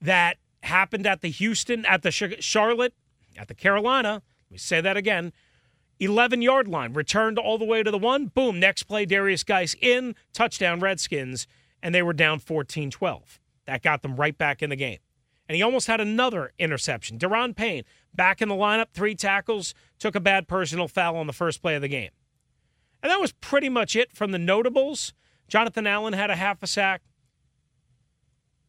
that 0.00 0.38
happened 0.64 1.06
at 1.06 1.20
the 1.20 1.30
Houston, 1.30 1.86
at 1.86 2.02
the 2.02 2.10
Charlotte 2.10 2.94
at 3.36 3.48
the 3.48 3.54
Carolina, 3.54 4.22
let 4.46 4.50
me 4.50 4.58
say 4.58 4.80
that 4.80 4.96
again, 4.96 5.32
11 6.00 6.42
yard 6.42 6.68
line, 6.68 6.92
returned 6.92 7.38
all 7.38 7.58
the 7.58 7.64
way 7.64 7.82
to 7.82 7.90
the 7.90 7.98
one. 7.98 8.26
Boom, 8.26 8.58
next 8.58 8.84
play, 8.84 9.06
Derrius 9.06 9.46
Guice 9.46 9.76
in, 9.80 10.14
touchdown, 10.32 10.80
Redskins, 10.80 11.46
and 11.82 11.94
they 11.94 12.02
were 12.02 12.12
down 12.12 12.38
14 12.38 12.90
12. 12.90 13.40
That 13.66 13.82
got 13.82 14.02
them 14.02 14.16
right 14.16 14.36
back 14.36 14.62
in 14.62 14.70
the 14.70 14.76
game. 14.76 14.98
And 15.48 15.56
he 15.56 15.62
almost 15.62 15.86
had 15.86 16.00
another 16.00 16.52
interception. 16.58 17.18
Da'Ron 17.18 17.54
Payne, 17.54 17.84
back 18.14 18.40
in 18.42 18.48
the 18.48 18.54
lineup, 18.54 18.86
three 18.92 19.14
tackles, 19.14 19.74
took 19.98 20.14
a 20.14 20.20
bad 20.20 20.48
personal 20.48 20.88
foul 20.88 21.16
on 21.16 21.26
the 21.26 21.32
first 21.32 21.62
play 21.62 21.74
of 21.74 21.82
the 21.82 21.88
game. 21.88 22.10
And 23.02 23.10
that 23.10 23.20
was 23.20 23.32
pretty 23.32 23.68
much 23.68 23.96
it 23.96 24.12
from 24.12 24.30
the 24.30 24.38
notables. 24.38 25.12
Jonathan 25.48 25.86
Allen 25.86 26.14
had 26.14 26.30
a 26.30 26.36
half 26.36 26.62
a 26.62 26.66
sack 26.66 27.02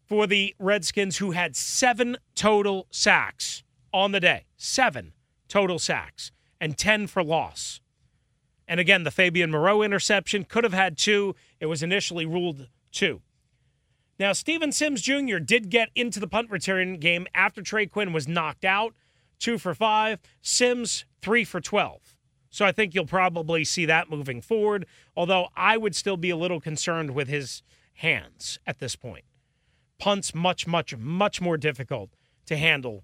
for 0.06 0.28
the 0.28 0.56
Redskins, 0.60 1.18
who 1.18 1.32
had 1.32 1.56
seven 1.56 2.18
total 2.36 2.88
sacks 2.92 3.64
on 3.94 4.12
the 4.12 4.20
day. 4.20 4.46
Seven 4.66 5.12
total 5.50 5.78
sacks 5.78 6.32
and 6.62 6.78
10 6.78 7.08
for 7.08 7.22
loss. 7.22 7.82
And 8.66 8.80
again, 8.80 9.04
the 9.04 9.12
Fabian 9.12 9.52
Moreau 9.52 9.82
interception 9.82 10.46
could 10.46 10.64
have 10.64 10.72
had 10.72 10.98
two. 10.98 11.36
It 11.60 11.66
was 11.66 11.84
initially 11.84 12.26
ruled 12.26 12.70
two. 12.90 13.22
Now, 14.18 14.32
Steven 14.32 14.72
Sims 14.72 15.02
Jr. 15.02 15.40
did 15.40 15.70
get 15.70 15.90
into 15.96 16.22
the 16.22 16.30
punt 16.30 16.50
return 16.50 16.96
game 16.96 17.28
after 17.36 17.62
Trey 17.62 17.88
Quinn 17.88 18.14
was 18.14 18.26
knocked 18.26 18.64
out. 18.64 18.94
Two 19.38 19.58
for 19.58 19.76
five. 19.76 20.20
Sims, 20.42 21.04
three 21.22 21.44
for 21.44 21.60
12. 21.60 22.16
So 22.50 22.66
I 22.66 22.72
think 22.72 22.96
you'll 22.96 23.06
probably 23.06 23.66
see 23.66 23.86
that 23.88 24.10
moving 24.10 24.42
forward, 24.42 24.86
although 25.14 25.50
I 25.58 25.76
would 25.76 25.94
still 25.94 26.16
be 26.16 26.30
a 26.30 26.38
little 26.38 26.62
concerned 26.62 27.12
with 27.12 27.28
his 27.28 27.64
hands 27.96 28.60
at 28.66 28.80
this 28.80 28.96
point. 28.96 29.26
Punts 30.00 30.34
much, 30.34 30.66
much, 30.66 30.96
much 30.96 31.42
more 31.42 31.58
difficult 31.58 32.12
to 32.46 32.56
handle 32.56 33.04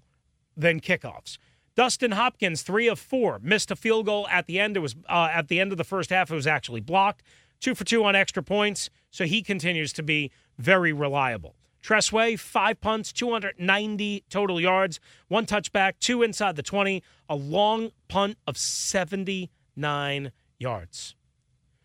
than 0.56 0.80
kickoffs. 0.80 1.38
Dustin 1.76 2.12
Hopkins, 2.12 2.62
three 2.62 2.88
of 2.88 2.98
four, 2.98 3.38
missed 3.42 3.70
a 3.70 3.76
field 3.76 4.06
goal 4.06 4.26
at 4.28 4.46
the 4.46 4.58
end. 4.58 4.76
It 4.76 4.80
was 4.80 4.96
uh, 5.08 5.28
at 5.32 5.48
the 5.48 5.60
end 5.60 5.72
of 5.72 5.78
the 5.78 5.84
first 5.84 6.10
half. 6.10 6.30
It 6.30 6.34
was 6.34 6.46
actually 6.46 6.80
blocked. 6.80 7.22
Two 7.60 7.74
for 7.74 7.84
two 7.84 8.04
on 8.04 8.16
extra 8.16 8.42
points, 8.42 8.90
so 9.10 9.24
he 9.24 9.42
continues 9.42 9.92
to 9.92 10.02
be 10.02 10.30
very 10.58 10.92
reliable. 10.92 11.54
Tress 11.82 12.12
Way, 12.12 12.36
five 12.36 12.80
punts, 12.80 13.12
290 13.12 14.24
total 14.28 14.60
yards, 14.60 15.00
one 15.28 15.46
touchback, 15.46 15.94
two 15.98 16.22
inside 16.22 16.56
the 16.56 16.62
20, 16.62 17.02
a 17.28 17.36
long 17.36 17.90
punt 18.08 18.36
of 18.46 18.56
79 18.56 20.32
yards. 20.58 21.14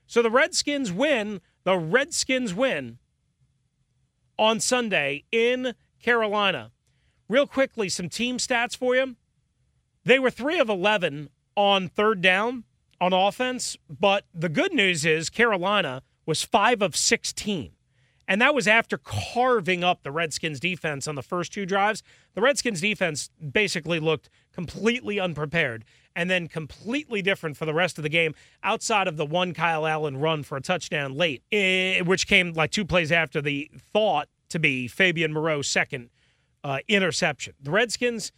So 0.08 0.22
the 0.22 0.30
Redskins 0.30 0.92
win. 0.92 1.42
The 1.64 1.78
Redskins 1.78 2.54
win 2.54 3.00
on 4.38 4.60
Sunday 4.60 5.24
in 5.32 5.74
Carolina. 6.02 6.72
Real 7.28 7.48
quickly, 7.48 7.90
some 7.90 8.10
team 8.10 8.38
stats 8.38 8.78
for 8.78 8.96
you. 8.96 9.16
They 10.06 10.20
were 10.20 10.30
3 10.30 10.60
of 10.60 10.70
11 10.70 11.30
on 11.56 11.90
third 11.90 12.22
down 12.22 12.64
on 13.02 13.12
offense, 13.12 13.76
but 13.90 14.26
the 14.34 14.50
good 14.50 14.72
news 14.72 15.04
is 15.04 15.30
Carolina 15.30 16.04
was 16.26 16.44
5 16.44 16.82
of 16.82 16.96
16. 16.96 17.72
And 18.28 18.42
that 18.42 18.56
was 18.56 18.68
after 18.68 18.98
carving 18.98 19.84
up 19.84 20.04
the 20.04 20.12
Redskins 20.12 20.60
defense 20.60 21.08
on 21.08 21.16
the 21.16 21.22
first 21.22 21.54
two 21.54 21.66
drives. 21.66 22.02
The 22.34 22.42
Redskins 22.42 22.82
defense 22.82 23.30
basically 23.52 24.00
looked 24.00 24.30
completely 24.52 25.20
unprepared 25.20 25.86
and 26.16 26.30
then 26.30 26.48
completely 26.48 27.22
different 27.22 27.58
for 27.58 27.66
the 27.66 27.74
rest 27.74 28.00
of 28.00 28.04
the 28.04 28.10
game 28.10 28.34
outside 28.64 29.08
of 29.08 29.18
the 29.18 29.26
one 29.26 29.54
Kyle 29.54 29.86
Allen 29.86 30.18
run 30.18 30.44
for 30.44 30.58
a 30.58 30.62
touchdown 30.62 31.14
late, 31.16 31.44
eh, 31.52 32.02
which 32.02 32.26
came 32.28 32.54
like 32.54 32.72
two 32.72 32.86
plays 32.86 33.12
after 33.12 33.42
the 33.42 33.70
thought 33.94 34.28
to 34.50 34.60
be 34.60 34.88
Fabian 34.88 35.34
Moreau's 35.34 35.68
second 35.68 36.10
uh, 36.64 36.80
interception. 36.88 37.54
The 37.62 37.72
Redskins 37.72 38.32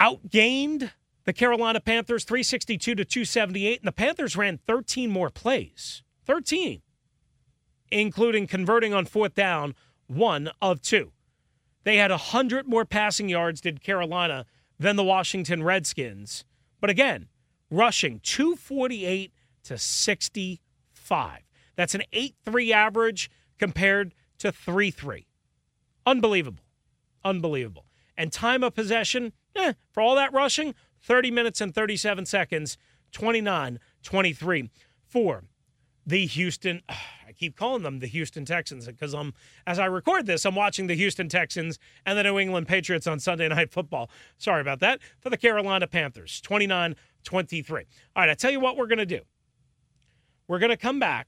outgained 0.00 0.90
the 1.24 1.32
Carolina 1.32 1.80
Panthers 1.80 2.24
362 2.24 2.94
to 2.94 3.04
278, 3.04 3.80
and 3.80 3.88
the 3.88 3.92
Panthers 3.92 4.36
ran 4.36 4.58
13 4.66 5.10
more 5.10 5.30
plays. 5.30 6.02
13, 6.24 6.82
including 7.90 8.46
converting 8.46 8.92
on 8.92 9.06
fourth 9.06 9.34
down, 9.34 9.74
one 10.06 10.50
of 10.60 10.80
two. 10.82 11.12
They 11.84 11.96
had 11.96 12.10
100 12.10 12.66
more 12.66 12.84
passing 12.84 13.28
yards, 13.28 13.60
did 13.60 13.80
Carolina, 13.80 14.44
than 14.78 14.96
the 14.96 15.04
Washington 15.04 15.62
Redskins. 15.62 16.44
But 16.80 16.90
again, 16.90 17.28
rushing 17.70 18.20
248 18.20 19.32
to 19.64 19.78
65. 19.78 21.40
That's 21.76 21.94
an 21.94 22.02
8 22.12 22.34
3 22.44 22.72
average 22.72 23.30
compared 23.58 24.14
to 24.38 24.52
3 24.52 24.90
3. 24.90 25.26
Unbelievable. 26.04 26.64
Unbelievable. 27.24 27.86
And 28.16 28.32
time 28.32 28.62
of 28.62 28.74
possession, 28.74 29.32
eh, 29.58 29.72
for 29.92 30.02
all 30.02 30.14
that 30.16 30.32
rushing, 30.32 30.74
30 31.02 31.30
minutes 31.30 31.60
and 31.60 31.74
37 31.74 32.26
seconds, 32.26 32.78
29 33.12 33.78
23 34.02 34.70
for 35.06 35.44
the 36.06 36.26
Houston. 36.26 36.82
I 36.88 37.32
keep 37.32 37.56
calling 37.56 37.82
them 37.82 37.98
the 37.98 38.06
Houston 38.06 38.44
Texans 38.44 38.86
because 38.86 39.12
I'm 39.12 39.34
as 39.66 39.78
I 39.78 39.86
record 39.86 40.26
this, 40.26 40.44
I'm 40.44 40.54
watching 40.54 40.86
the 40.86 40.94
Houston 40.94 41.28
Texans 41.28 41.78
and 42.04 42.16
the 42.16 42.22
New 42.22 42.38
England 42.38 42.68
Patriots 42.68 43.06
on 43.06 43.18
Sunday 43.18 43.48
Night 43.50 43.72
Football. 43.72 44.10
Sorry 44.38 44.60
about 44.60 44.80
that. 44.80 45.00
For 45.20 45.30
the 45.30 45.36
Carolina 45.36 45.86
Panthers, 45.86 46.40
29 46.40 46.94
23. 47.24 47.84
All 48.14 48.22
right, 48.22 48.30
I 48.30 48.34
tell 48.34 48.50
you 48.52 48.60
what 48.60 48.76
we're 48.76 48.86
going 48.86 48.98
to 48.98 49.06
do. 49.06 49.20
We're 50.48 50.60
going 50.60 50.70
to 50.70 50.76
come 50.76 51.00
back. 51.00 51.26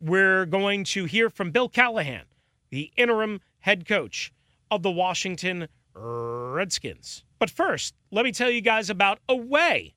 We're 0.00 0.46
going 0.46 0.84
to 0.84 1.04
hear 1.04 1.28
from 1.28 1.50
Bill 1.50 1.68
Callahan, 1.68 2.24
the 2.70 2.90
interim 2.96 3.40
head 3.60 3.86
coach 3.86 4.32
of 4.70 4.82
the 4.82 4.90
Washington 4.90 5.68
Redskins. 5.98 7.24
But 7.38 7.50
first, 7.50 7.94
let 8.10 8.24
me 8.24 8.32
tell 8.32 8.50
you 8.50 8.60
guys 8.60 8.90
about 8.90 9.20
Away. 9.28 9.94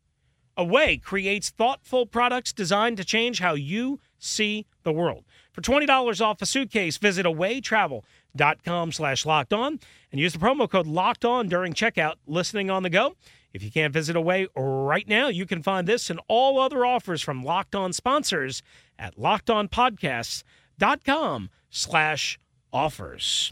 Away 0.57 0.97
creates 0.97 1.49
thoughtful 1.49 2.05
products 2.05 2.53
designed 2.53 2.97
to 2.97 3.05
change 3.05 3.39
how 3.39 3.53
you 3.53 3.99
see 4.19 4.67
the 4.83 4.91
world. 4.91 5.23
For 5.51 5.61
$20 5.61 6.21
off 6.21 6.41
a 6.41 6.45
suitcase, 6.45 6.97
visit 6.97 7.25
awaytravel.com 7.25 8.91
slash 8.91 9.25
locked 9.25 9.53
on 9.53 9.79
and 10.11 10.19
use 10.19 10.33
the 10.33 10.39
promo 10.39 10.69
code 10.69 10.87
locked 10.87 11.23
on 11.25 11.47
during 11.47 11.73
checkout 11.73 12.15
listening 12.27 12.69
on 12.69 12.83
the 12.83 12.89
go. 12.89 13.15
If 13.53 13.63
you 13.63 13.71
can't 13.71 13.93
visit 13.93 14.15
Away 14.15 14.47
right 14.55 15.07
now, 15.07 15.27
you 15.27 15.45
can 15.45 15.61
find 15.63 15.87
this 15.87 16.09
and 16.09 16.19
all 16.27 16.59
other 16.59 16.85
offers 16.85 17.21
from 17.21 17.43
Locked 17.43 17.75
On 17.75 17.91
sponsors 17.91 18.63
at 18.97 19.17
lockedonpodcasts.com 19.17 21.49
slash 21.69 22.39
offers. 22.71 23.51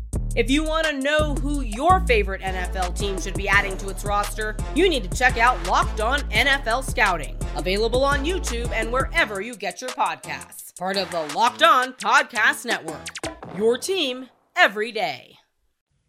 If 0.33 0.49
you 0.49 0.63
want 0.63 0.87
to 0.87 0.93
know 0.93 1.35
who 1.35 1.59
your 1.59 1.99
favorite 2.01 2.39
NFL 2.41 2.97
team 2.97 3.19
should 3.19 3.33
be 3.33 3.49
adding 3.49 3.75
to 3.77 3.89
its 3.89 4.05
roster, 4.05 4.55
you 4.75 4.87
need 4.87 5.03
to 5.03 5.17
check 5.17 5.37
out 5.37 5.61
Locked 5.67 5.99
On 5.99 6.21
NFL 6.31 6.89
Scouting, 6.89 7.37
available 7.57 8.05
on 8.05 8.23
YouTube 8.23 8.71
and 8.71 8.93
wherever 8.93 9.41
you 9.41 9.55
get 9.55 9.81
your 9.81 9.89
podcasts. 9.89 10.77
Part 10.79 10.95
of 10.95 11.11
the 11.11 11.21
Locked 11.35 11.63
On 11.63 11.91
Podcast 11.93 12.65
Network. 12.65 13.07
Your 13.57 13.77
team 13.77 14.29
every 14.55 14.93
day. 14.93 15.37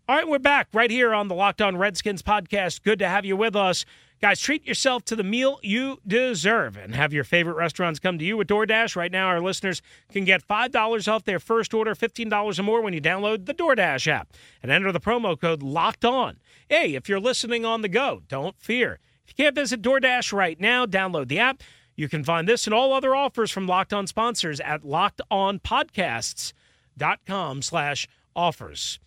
All 0.09 0.15
right, 0.15 0.29
we're 0.29 0.39
back 0.39 0.69
right 0.73 0.91
here 0.91 1.13
on 1.13 1.27
the 1.27 1.35
Locked 1.35 1.61
On 1.61 1.77
Redskins 1.77 2.23
podcast. 2.23 2.85
Good 2.85 3.01
to 3.01 3.09
have 3.09 3.25
you 3.25 3.37
with 3.37 3.57
us. 3.57 3.85
Guys, 4.23 4.41
treat 4.41 4.65
yourself 4.65 5.05
to 5.05 5.17
the 5.17 5.25
meal 5.25 5.59
you 5.65 5.99
deserve 6.07 6.77
and 6.77 6.95
have 6.95 7.13
your 7.13 7.25
favorite 7.25 7.57
restaurants 7.57 7.99
come 7.99 8.21
to 8.21 8.25
you 8.25 8.37
with 8.37 8.47
DoorDash. 8.47 8.95
Right 8.95 9.11
now, 9.11 9.27
our 9.27 9.41
listeners 9.41 9.83
can 10.13 10.25
get 10.25 10.47
$5 10.47 11.13
off 11.13 11.25
their 11.25 11.41
first 11.41 11.75
order, 11.75 11.97
$15 11.97 12.57
or 12.57 12.63
more 12.63 12.81
when 12.81 12.95
you 12.95 13.01
download 13.01 13.47
the 13.47 13.55
DoorDash 13.55 14.07
app 14.07 14.33
and 14.63 14.71
enter 14.71 14.93
the 14.93 15.01
promo 15.01 15.37
code 15.37 15.61
LOCKED 15.61 16.05
ON. 16.05 16.39
Hey, 16.69 16.95
if 16.95 17.09
you're 17.09 17.19
listening 17.19 17.65
on 17.65 17.83
the 17.83 17.89
go, 17.89 18.23
don't 18.29 18.57
fear. 18.61 19.01
If 19.27 19.35
you 19.37 19.43
can't 19.43 19.57
visit 19.57 19.83
DoorDash 19.83 20.33
right 20.33 20.61
now, 20.61 20.87
download 20.87 21.27
the 21.27 21.41
app. 21.41 21.61
You 21.97 22.09
can 22.09 22.23
find 22.23 22.49
this 22.49 22.69
and 22.69 22.73
all 22.73 22.93
other 22.93 23.17
offers 23.17 23.51
from 23.51 23.67
Locked 23.67 23.93
On 23.93 24.07
sponsors 24.07 24.61
at 24.61 24.85
lockedonpodcasts.com 24.85 27.63
slash 27.63 28.07
offers. 28.37 29.01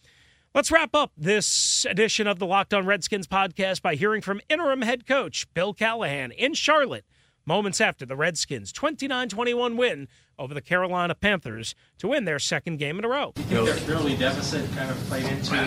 Let's 0.55 0.71
wrap 0.71 0.95
up 0.95 1.11
this 1.17 1.85
edition 1.89 2.27
of 2.27 2.39
the 2.39 2.45
Locked 2.45 2.73
On 2.73 2.85
Redskins 2.85 3.27
podcast 3.27 3.81
by 3.81 3.95
hearing 3.95 4.21
from 4.21 4.39
interim 4.49 4.83
head 4.83 5.05
coach 5.05 5.53
Bill 5.53 5.73
Callahan 5.73 6.31
in 6.31 6.53
Charlotte 6.53 7.03
moments 7.45 7.81
after 7.81 8.05
the 8.05 8.15
Redskins' 8.15 8.71
29 8.71 9.27
21 9.27 9.75
win 9.75 10.07
over 10.39 10.53
the 10.53 10.61
Carolina 10.61 11.13
Panthers 11.13 11.75
to 11.97 12.07
win 12.07 12.23
their 12.23 12.39
second 12.39 12.77
game 12.77 12.97
in 12.97 13.03
a 13.03 13.09
row. 13.09 13.33
Do 13.35 13.41
you 13.41 13.65
think 13.65 13.85
their 13.85 13.97
early 13.97 14.15
deficit 14.15 14.71
kind 14.77 14.89
of 14.89 14.95
played 15.09 15.25
into 15.25 15.57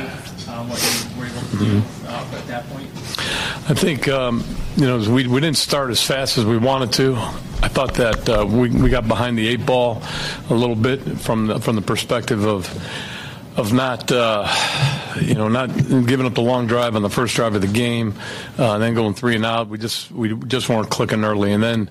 um, 0.51 0.71
what 0.71 0.81
you 0.83 1.21
were 1.21 1.27
able 1.27 1.41
to 1.43 1.59
do 1.59 1.83
uh, 2.07 2.39
at 2.39 2.47
that 2.47 2.67
point? 2.71 2.89
I 3.69 3.75
think, 3.75 4.09
um, 4.09 4.43
you 4.77 4.87
know, 4.87 4.99
we, 5.01 5.27
we 5.27 5.43
didn't 5.43 5.59
start 5.59 5.91
as 5.91 6.03
fast 6.03 6.39
as 6.39 6.47
we 6.47 6.57
wanted 6.57 6.93
to. 6.95 7.15
I 7.63 7.69
thought 7.69 7.93
that 7.97 8.27
uh, 8.27 8.47
we, 8.47 8.71
we 8.71 8.89
got 8.89 9.07
behind 9.07 9.37
the 9.37 9.49
eight 9.49 9.67
ball 9.67 10.03
a 10.49 10.55
little 10.55 10.77
bit 10.77 11.03
from 11.21 11.49
the, 11.49 11.61
from 11.61 11.77
the 11.77 11.83
perspective 11.83 12.47
of 12.47 12.67
of 13.59 13.73
not, 13.73 14.11
uh, 14.13 14.47
you 15.21 15.35
know, 15.35 15.49
not 15.49 15.67
giving 15.77 16.27
up 16.27 16.35
the 16.35 16.41
long 16.41 16.69
drive 16.69 16.95
on 16.95 17.03
the 17.03 17.11
first 17.11 17.35
drive 17.35 17.57
of 17.57 17.61
the 17.61 17.67
game, 17.67 18.15
uh, 18.59 18.75
and 18.75 18.83
then 18.83 18.95
going 18.95 19.15
three 19.15 19.35
and 19.35 19.45
out. 19.45 19.69
We 19.69 19.79
just 19.79 20.11
we 20.13 20.35
just 20.47 20.69
weren't 20.69 20.89
clicking 20.89 21.25
early, 21.25 21.53
and 21.53 21.63
then 21.63 21.91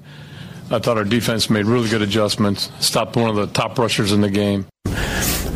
I 0.71 0.79
thought 0.79 0.97
our 0.97 1.03
defense 1.03 1.49
made 1.49 1.65
really 1.65 1.89
good 1.89 2.01
adjustments, 2.01 2.71
stopped 2.79 3.17
one 3.17 3.29
of 3.29 3.35
the 3.35 3.47
top 3.47 3.77
rushers 3.77 4.13
in 4.13 4.21
the 4.21 4.31
game. 4.31 4.65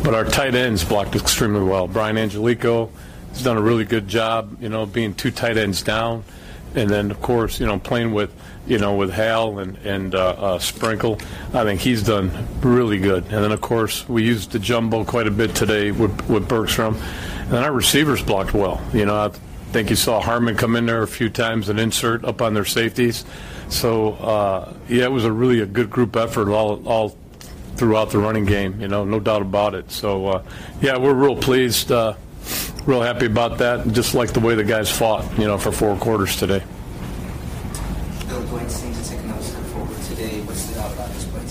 But 0.04 0.14
our 0.14 0.24
tight 0.24 0.54
ends 0.54 0.84
blocked 0.84 1.16
extremely 1.16 1.62
well. 1.62 1.88
Brian 1.88 2.16
Angelichio 2.16 2.90
has 3.30 3.42
done 3.42 3.56
a 3.56 3.62
really 3.62 3.84
good 3.84 4.06
job, 4.06 4.58
you 4.60 4.68
know, 4.68 4.84
being 4.84 5.14
two 5.14 5.30
tight 5.30 5.56
ends 5.56 5.82
down, 5.82 6.24
and 6.74 6.88
then 6.90 7.10
of 7.10 7.20
course, 7.20 7.60
you 7.60 7.66
know, 7.66 7.78
playing 7.78 8.12
with 8.12 8.32
you 8.66 8.78
know, 8.78 8.94
with 8.94 9.12
Hale 9.12 9.58
and 9.58 9.76
and 9.78 10.14
uh, 10.14 10.30
uh, 10.30 10.58
Sprinkle. 10.58 11.18
I 11.52 11.64
think 11.64 11.80
he's 11.80 12.02
done 12.02 12.30
really 12.60 12.98
good. 12.98 13.24
And 13.24 13.44
then 13.44 13.52
of 13.52 13.60
course 13.60 14.08
we 14.08 14.22
used 14.24 14.52
the 14.52 14.58
jumbo 14.58 15.04
quite 15.04 15.26
a 15.26 15.30
bit 15.30 15.54
today 15.54 15.90
with 15.90 16.28
with 16.28 16.48
Bergstrom, 16.48 16.96
and 16.96 17.50
then 17.50 17.64
our 17.64 17.72
receivers 17.72 18.22
blocked 18.22 18.54
well. 18.54 18.80
You 18.92 19.06
know, 19.06 19.16
I 19.16 19.28
think 19.72 19.90
you 19.90 19.96
saw 19.96 20.20
Harmon 20.20 20.56
come 20.56 20.76
in 20.76 20.86
there 20.86 21.02
a 21.02 21.08
few 21.08 21.28
times 21.28 21.68
and 21.68 21.80
insert 21.80 22.24
up 22.24 22.40
on 22.40 22.54
their 22.54 22.64
safeties. 22.64 23.24
So 23.68 24.12
uh, 24.14 24.72
yeah, 24.88 25.04
it 25.04 25.12
was 25.12 25.24
a 25.24 25.32
really 25.32 25.60
a 25.60 25.66
good 25.66 25.90
group 25.90 26.16
effort 26.16 26.48
all 26.48 26.86
all 26.86 27.16
throughout 27.76 28.10
the 28.10 28.18
running 28.18 28.44
game. 28.44 28.80
You 28.80 28.88
know, 28.88 29.04
no 29.04 29.18
doubt 29.18 29.42
about 29.42 29.74
it. 29.74 29.90
So 29.90 30.26
uh, 30.26 30.44
yeah, 30.80 30.98
we're 30.98 31.14
real 31.14 31.36
pleased. 31.36 31.90
Uh, 31.90 32.14
real 32.86 33.02
happy 33.02 33.26
about 33.26 33.58
that, 33.58 33.86
just 33.88 34.14
like 34.14 34.32
the 34.32 34.40
way 34.40 34.54
the 34.54 34.64
guys 34.64 34.90
fought, 34.90 35.24
you 35.38 35.46
know, 35.46 35.58
for 35.58 35.72
four 35.72 35.96
quarters 35.96 36.36
today. 36.36 36.62
Dwayne 38.26 38.68
seemed 38.68 38.94
to 38.94 39.08
take 39.08 39.20
another 39.20 39.42
step 39.42 39.62
forward 39.66 40.02
today. 40.02 40.40
What 40.42 40.56
stood 40.56 40.78
out 40.78 40.92
about 40.92 41.10
his 41.10 41.24
play? 41.24 41.42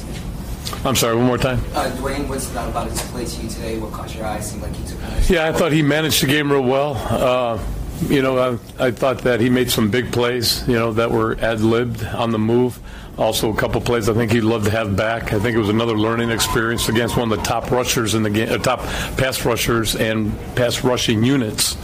I'm 0.84 0.96
sorry, 0.96 1.16
one 1.16 1.26
more 1.26 1.38
time. 1.38 1.60
Uh, 1.74 1.92
Dwayne, 1.98 2.28
what 2.28 2.42
stood 2.42 2.58
out 2.58 2.70
about 2.70 2.90
his 2.90 3.02
play 3.04 3.26
to 3.26 3.42
you 3.42 3.50
today? 3.50 3.78
What 3.80 3.92
caught 3.92 4.16
your 4.16 4.26
eye? 4.26 4.40
Seemed 4.40 4.64
like 4.64 4.76
he 4.76 4.86
took 4.86 5.30
Yeah, 5.30 5.48
I 5.48 5.52
thought 5.52 5.72
he 5.72 5.82
managed 5.82 6.24
the 6.24 6.28
game 6.28 6.52
real 6.52 6.64
well. 6.64 6.96
Uh, 6.96 7.60
you 8.08 8.22
know, 8.22 8.60
I, 8.80 8.88
I 8.88 8.92
thought 8.92 9.20
that 9.20 9.40
he 9.40 9.50
made 9.50 9.70
some 9.70 9.92
big 9.92 10.12
plays, 10.12 10.68
you 10.68 10.74
know, 10.74 10.94
that 10.94 11.12
were 11.12 11.38
ad 11.40 11.62
libbed 11.62 12.04
on 12.04 12.32
the 12.32 12.40
move. 12.40 12.80
Also, 13.18 13.52
a 13.52 13.56
couple 13.56 13.82
plays 13.82 14.08
I 14.10 14.14
think 14.14 14.32
he'd 14.32 14.42
love 14.42 14.64
to 14.66 14.72
have 14.72 14.96
back. 14.96 15.34
I 15.34 15.40
think 15.40 15.56
it 15.56 15.60
was 15.60 15.70
another 15.70 15.98
learning 15.98 16.32
experience 16.32 16.88
against 16.90 17.18
one 17.18 17.32
of 17.32 17.38
the 17.38 17.44
top 17.44 17.70
rushers 17.70 18.16
in 18.16 18.24
the 18.24 18.30
game, 18.30 18.50
uh, 18.50 18.58
top 18.58 18.80
pass 19.18 19.44
rushers 19.46 19.96
and 19.96 20.34
pass 20.56 20.84
rushing 20.84 21.24
units 21.24 21.76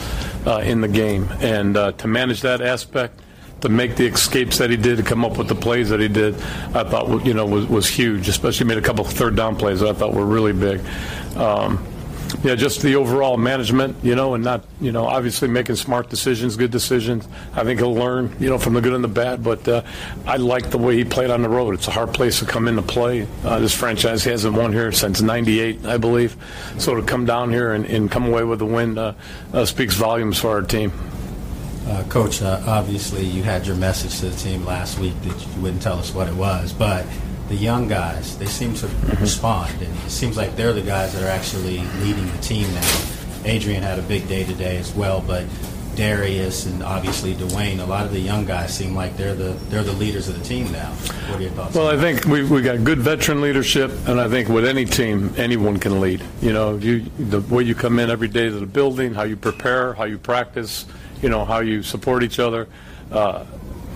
uh, 0.48 0.60
in 0.60 0.82
the 0.82 0.88
game. 0.88 1.28
And 1.42 1.76
uh, 1.76 1.92
to 1.94 2.08
manage 2.08 2.42
that 2.42 2.62
aspect, 2.62 3.22
to 3.62 3.70
make 3.70 3.96
the 3.96 4.06
escapes 4.06 4.58
that 4.60 4.70
he 4.70 4.78
did, 4.78 4.98
to 4.98 5.04
come 5.04 5.26
up 5.26 5.38
with 5.38 5.48
the 5.48 5.56
plays 5.56 5.90
that 5.90 6.00
he 6.00 6.08
did, 6.08 6.36
I 6.74 6.84
thought 6.84 7.26
you 7.26 7.34
know 7.34 7.46
was, 7.46 7.66
was 7.68 7.88
huge. 7.88 8.30
Especially 8.30 8.66
made 8.66 8.78
a 8.78 8.82
couple 8.82 9.04
third 9.04 9.36
down 9.36 9.56
plays 9.58 9.82
that 9.82 9.90
I 9.90 9.94
thought 9.94 10.14
were 10.14 10.26
really 10.26 10.54
big. 10.54 10.82
Um, 11.36 11.86
yeah, 12.44 12.56
just 12.56 12.82
the 12.82 12.96
overall 12.96 13.38
management, 13.38 14.04
you 14.04 14.16
know, 14.16 14.34
and 14.34 14.44
not, 14.44 14.64
you 14.80 14.92
know, 14.92 15.06
obviously 15.06 15.48
making 15.48 15.76
smart 15.76 16.10
decisions, 16.10 16.56
good 16.56 16.72
decisions. 16.72 17.28
I 17.54 17.64
think 17.64 17.80
he'll 17.80 17.96
learn, 17.96 18.36
you 18.40 18.50
know, 18.50 18.58
from 18.58 18.74
the 18.74 18.82
good 18.82 18.94
and 18.94 19.04
the 19.04 19.10
bad. 19.10 19.44
But 19.44 19.68
uh, 19.68 19.84
I 20.26 20.38
like 20.38 20.70
the 20.70 20.78
way 20.78 20.96
he 20.96 21.04
played 21.04 21.30
on 21.30 21.42
the 21.42 21.50
road. 21.50 21.74
It's 21.74 21.88
a 21.88 21.92
hard 21.92 22.14
place 22.14 22.40
to 22.40 22.46
come 22.46 22.68
into 22.68 22.82
play. 22.82 23.28
Uh, 23.44 23.60
this 23.60 23.74
franchise 23.74 24.24
hasn't 24.24 24.56
won 24.56 24.72
here 24.74 24.92
since 24.92 25.22
'98, 25.22 25.86
I 25.86 25.98
believe. 25.98 26.36
So 26.78 26.96
to 26.96 27.02
come 27.02 27.26
down 27.26 27.52
here 27.52 27.74
and, 27.74 27.86
and 27.86 28.10
come 28.12 28.26
away 28.26 28.44
with 28.44 28.62
a 28.62 28.66
win 28.66 28.98
uh, 28.98 29.14
uh 29.54 29.66
speaks 29.66 29.96
volumes 29.96 30.40
for 30.40 30.50
our 30.50 30.62
team. 30.62 30.92
Uh, 31.88 32.04
Coach, 32.10 32.42
uh, 32.42 32.62
obviously 32.68 33.24
you 33.24 33.44
had 33.44 33.66
your 33.66 33.76
message 33.78 34.20
to 34.20 34.30
the 34.30 34.36
team 34.36 34.66
last 34.66 35.00
week 35.00 35.14
that 35.22 35.48
you 35.48 35.62
wouldn't 35.62 35.82
tell 35.82 35.98
us 35.98 36.14
what 36.14 36.28
it 36.28 36.36
was, 36.36 36.74
but 36.74 37.06
the 37.48 37.56
young 37.56 37.88
guys, 37.88 38.38
they 38.38 38.46
seem 38.46 38.74
to 38.76 38.86
mm-hmm. 38.86 39.22
respond, 39.22 39.82
and 39.82 39.96
it 40.06 40.10
seems 40.10 40.38
like 40.38 40.56
they're 40.56 40.74
the 40.74 40.82
guys 40.82 41.14
that 41.14 41.24
are 41.24 41.30
actually 41.30 41.80
leading 42.02 42.30
the 42.32 42.38
team 42.40 42.72
now. 42.74 43.04
Adrian 43.46 43.84
had 43.84 44.00
a 44.00 44.04
big 44.04 44.28
day 44.28 44.44
today 44.44 44.78
as 44.78 44.94
well, 44.94 45.24
but 45.26 45.46
Derrius 45.98 46.68
and 46.68 46.84
obviously 46.84 47.34
Dwayne, 47.34 47.80
a 47.80 47.86
lot 47.86 48.06
of 48.06 48.12
the 48.12 48.20
young 48.20 48.46
guys 48.46 48.72
seem 48.76 48.94
like 48.94 49.18
they're 49.18 49.34
the 49.34 49.54
they're 49.70 49.84
the 49.84 49.94
leaders 49.94 50.30
of 50.30 50.38
the 50.38 50.46
team 50.46 50.72
now. 50.72 50.92
What 50.92 51.40
are 51.40 51.42
your 51.42 51.52
thoughts? 51.52 51.76
Well, 51.76 51.88
I 51.88 51.98
think 51.98 52.26
we 52.26 52.44
we 52.44 52.62
got 52.62 52.84
good 52.84 53.00
veteran 53.00 53.42
leadership, 53.42 53.92
and 54.06 54.22
I 54.22 54.30
think 54.30 54.48
with 54.48 54.66
any 54.66 54.86
team, 54.86 55.34
anyone 55.38 55.78
can 55.80 56.00
lead. 56.00 56.22
You 56.40 56.54
know, 56.54 56.78
you 56.78 57.00
the 57.18 57.42
way 57.42 57.64
you 57.64 57.74
come 57.74 57.98
in 57.98 58.12
every 58.12 58.28
day 58.28 58.48
to 58.48 58.60
the 58.60 58.68
building, 58.68 59.16
how 59.16 59.24
you 59.24 59.36
prepare, 59.36 59.94
how 59.94 60.04
you 60.04 60.20
practice, 60.20 60.86
you 61.24 61.30
know, 61.30 61.46
how 61.46 61.62
you 61.62 61.82
support 61.82 62.22
each 62.22 62.38
other. 62.38 62.68
Uh, 63.12 63.46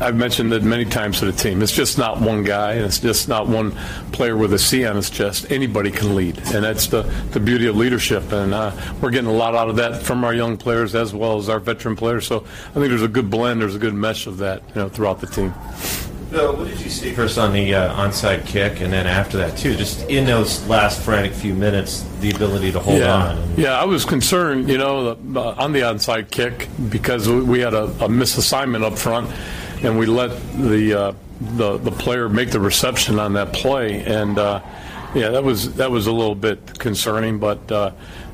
I've 0.02 0.16
mentioned 0.16 0.52
it 0.52 0.64
many 0.64 0.86
times 0.86 1.20
to 1.20 1.26
the 1.26 1.32
team. 1.32 1.62
It's 1.62 1.72
just 1.72 1.98
not 1.98 2.20
one 2.20 2.44
guy, 2.44 2.74
and 2.74 2.86
it's 2.86 3.00
just 3.00 3.30
not 3.30 3.48
one 3.48 3.72
player 4.12 4.36
with 4.36 4.54
a 4.54 4.60
C 4.60 4.86
on 4.86 4.96
his 4.96 5.10
chest. 5.10 5.52
Anybody 5.52 5.92
can 5.92 6.16
lead, 6.16 6.38
and 6.54 6.66
that's 6.66 6.88
the, 6.88 7.04
the 7.32 7.40
beauty 7.40 7.68
of 7.68 7.78
leadership. 7.78 8.32
And 8.32 8.54
uh, 8.54 8.72
we're 9.00 9.12
getting 9.12 9.30
a 9.30 9.34
lot 9.34 9.56
out 9.56 9.70
of 9.70 9.76
that 9.78 10.02
from 10.02 10.24
our 10.24 10.34
young 10.34 10.58
players 10.58 10.96
as 10.96 11.14
well 11.14 11.38
as 11.38 11.50
our 11.50 11.60
veteran 11.60 11.96
players. 11.96 12.26
So 12.26 12.38
I 12.70 12.74
think 12.74 12.90
there's 12.90 13.04
a 13.04 13.08
good 13.08 13.30
blend, 13.30 13.62
there's 13.62 13.76
a 13.76 13.80
good 13.80 13.94
mesh 13.94 14.28
of 14.28 14.40
that, 14.40 14.64
you 14.70 14.82
know, 14.82 14.90
throughout 14.90 15.22
the 15.22 15.28
team. 15.28 15.54
Bill, 16.32 16.56
what 16.56 16.70
did 16.70 16.80
you 16.80 16.90
see 16.90 17.12
first 17.12 17.38
on 17.38 17.52
the 17.52 17.76
uh, 17.76 17.94
onside 17.94 18.48
kick, 18.48 18.80
and 18.80 18.94
then 18.94 19.06
after 19.06 19.38
that 19.38 19.58
too? 19.58 19.76
Just 19.76 20.10
in 20.10 20.26
those 20.26 20.66
last 20.66 21.02
frantic 21.02 21.34
few 21.34 21.54
minutes, 21.54 22.06
the 22.22 22.32
ability 22.32 22.72
to 22.72 22.80
hold 22.80 23.00
yeah. 23.00 23.14
on. 23.14 23.54
Yeah, 23.58 23.78
I 23.78 23.84
was 23.84 24.06
concerned, 24.06 24.70
you 24.70 24.78
know, 24.78 25.18
uh, 25.36 25.56
on 25.58 25.74
the 25.74 25.82
onside 25.82 26.32
kick 26.32 26.70
because 26.90 27.28
we 27.28 27.60
had 27.60 27.74
a, 27.74 27.84
a 27.84 28.08
misassignment 28.08 28.84
up 28.84 28.98
front, 28.98 29.30
and 29.84 29.98
we 29.98 30.06
let 30.06 30.30
the 30.54 30.94
uh, 30.94 31.14
the 31.40 31.78
the 31.78 31.92
player 31.92 32.30
make 32.30 32.52
the 32.52 32.60
reception 32.60 33.20
on 33.20 33.34
that 33.34 33.54
play, 33.54 34.04
and 34.04 34.38
uh, 34.38 34.62
yeah, 35.14 35.30
that 35.30 35.44
was 35.44 35.76
that 35.76 35.92
was 35.92 36.08
a 36.08 36.12
little 36.12 36.36
bit 36.36 36.80
concerning, 36.80 37.40
but 37.40 37.72
uh, 37.72 37.92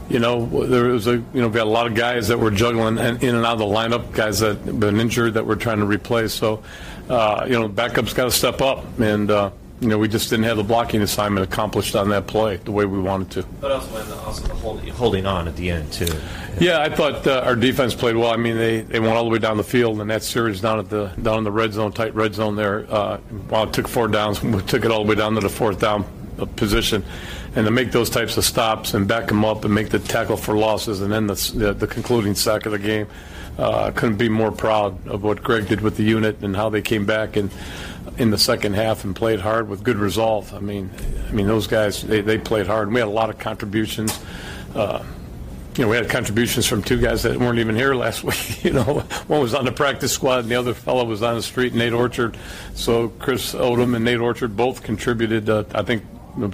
you 0.09 0.19
know, 0.19 0.45
there 0.67 0.85
was 0.85 1.07
a 1.07 1.13
you 1.13 1.25
know 1.33 1.47
we 1.47 1.53
got 1.53 1.67
a 1.67 1.69
lot 1.69 1.87
of 1.87 1.95
guys 1.95 2.27
that 2.29 2.39
were 2.39 2.51
juggling 2.51 2.97
in 2.97 3.35
and 3.35 3.45
out 3.45 3.53
of 3.53 3.59
the 3.59 3.65
lineup, 3.65 4.13
guys 4.13 4.39
that 4.39 4.79
been 4.79 4.99
injured 4.99 5.33
that 5.33 5.45
we're 5.45 5.55
trying 5.55 5.79
to 5.79 5.85
replace. 5.85 6.33
So 6.33 6.63
uh, 7.09 7.45
you 7.47 7.53
know, 7.53 7.67
backup's 7.67 8.13
got 8.13 8.25
to 8.25 8.31
step 8.31 8.61
up, 8.61 8.99
and 8.99 9.31
uh, 9.31 9.51
you 9.79 9.87
know, 9.87 9.97
we 9.97 10.07
just 10.07 10.29
didn't 10.29 10.45
have 10.45 10.57
the 10.57 10.63
blocking 10.63 11.01
assignment 11.01 11.45
accomplished 11.45 11.95
on 11.95 12.09
that 12.09 12.25
play 12.25 12.57
the 12.57 12.71
way 12.71 12.85
we 12.85 12.99
wanted 12.99 13.29
to. 13.31 13.43
But 13.61 13.71
also, 13.71 14.17
also 14.23 14.53
holding, 14.55 14.87
holding 14.87 15.25
on 15.25 15.47
at 15.47 15.55
the 15.55 15.69
end 15.69 15.91
too. 15.93 16.11
Yeah, 16.59 16.81
I 16.81 16.89
thought 16.89 17.27
uh, 17.27 17.43
our 17.45 17.55
defense 17.55 17.93
played 17.93 18.15
well. 18.15 18.31
I 18.31 18.37
mean, 18.37 18.57
they, 18.57 18.81
they 18.81 18.99
went 18.99 19.13
all 19.13 19.23
the 19.23 19.29
way 19.29 19.37
down 19.37 19.57
the 19.57 19.63
field, 19.63 20.01
and 20.01 20.09
that 20.09 20.23
series 20.23 20.61
down 20.61 20.79
at 20.79 20.89
the 20.89 21.07
down 21.21 21.39
in 21.39 21.43
the 21.43 21.51
red 21.51 21.73
zone, 21.73 21.91
tight 21.91 22.15
red 22.15 22.33
zone 22.33 22.55
there. 22.55 22.91
Uh, 22.91 23.17
while 23.49 23.65
it 23.65 23.73
took 23.73 23.87
four 23.87 24.07
downs, 24.07 24.41
we 24.41 24.59
took 24.63 24.83
it 24.83 24.91
all 24.91 25.03
the 25.03 25.09
way 25.09 25.15
down 25.15 25.35
to 25.35 25.41
the 25.41 25.49
fourth 25.49 25.79
down 25.79 26.05
uh, 26.39 26.45
position, 26.45 27.05
and 27.55 27.65
to 27.65 27.71
make 27.71 27.91
those 27.91 28.09
types 28.09 28.35
of 28.37 28.45
stops 28.45 28.95
and 28.95 29.07
back 29.07 29.27
them 29.27 29.45
up 29.45 29.63
and 29.63 29.73
make 29.73 29.89
the 29.89 29.99
tackle 29.99 30.37
for 30.37 30.57
losses, 30.57 31.01
and 31.01 31.11
then 31.11 31.27
the 31.27 31.53
the, 31.55 31.73
the 31.73 31.87
concluding 31.87 32.33
sack 32.33 32.65
of 32.65 32.71
the 32.71 32.79
game 32.79 33.07
uh, 33.57 33.91
couldn't 33.91 34.17
be 34.17 34.29
more 34.29 34.51
proud 34.51 35.07
of 35.07 35.23
what 35.23 35.43
Greg 35.43 35.67
did 35.67 35.81
with 35.81 35.97
the 35.97 36.03
unit 36.03 36.41
and 36.41 36.55
how 36.55 36.69
they 36.69 36.81
came 36.81 37.05
back 37.05 37.35
and 37.35 37.51
in 38.17 38.31
the 38.31 38.37
second 38.37 38.73
half 38.73 39.03
and 39.03 39.15
played 39.15 39.39
hard 39.39 39.69
with 39.69 39.83
good 39.83 39.97
resolve. 39.97 40.53
I 40.53 40.59
mean, 40.59 40.91
I 41.27 41.31
mean 41.31 41.47
those 41.47 41.67
guys 41.67 42.01
they, 42.01 42.21
they 42.21 42.37
played 42.37 42.67
hard. 42.67 42.87
And 42.87 42.93
we 42.93 42.99
had 42.99 43.07
a 43.07 43.11
lot 43.11 43.29
of 43.29 43.37
contributions. 43.37 44.19
Uh, 44.73 45.03
you 45.77 45.83
know, 45.83 45.91
we 45.91 45.95
had 45.95 46.09
contributions 46.09 46.65
from 46.65 46.81
two 46.81 46.99
guys 46.99 47.21
that 47.23 47.37
weren't 47.37 47.59
even 47.59 47.75
here 47.75 47.93
last 47.93 48.23
week. 48.23 48.63
You 48.63 48.73
know, 48.73 48.83
one 49.27 49.41
was 49.41 49.53
on 49.53 49.65
the 49.65 49.71
practice 49.71 50.11
squad, 50.11 50.39
and 50.39 50.49
the 50.49 50.55
other 50.55 50.73
fellow 50.73 51.05
was 51.05 51.21
on 51.21 51.35
the 51.35 51.43
street, 51.43 51.73
Nate 51.73 51.93
Orchard. 51.93 52.35
So 52.73 53.09
Chris 53.09 53.53
Odom 53.53 53.95
and 53.95 54.03
Nate 54.03 54.19
Orchard 54.19 54.57
both 54.57 54.81
contributed, 54.81 55.49
uh, 55.49 55.65
I 55.73 55.83
think, 55.83 56.03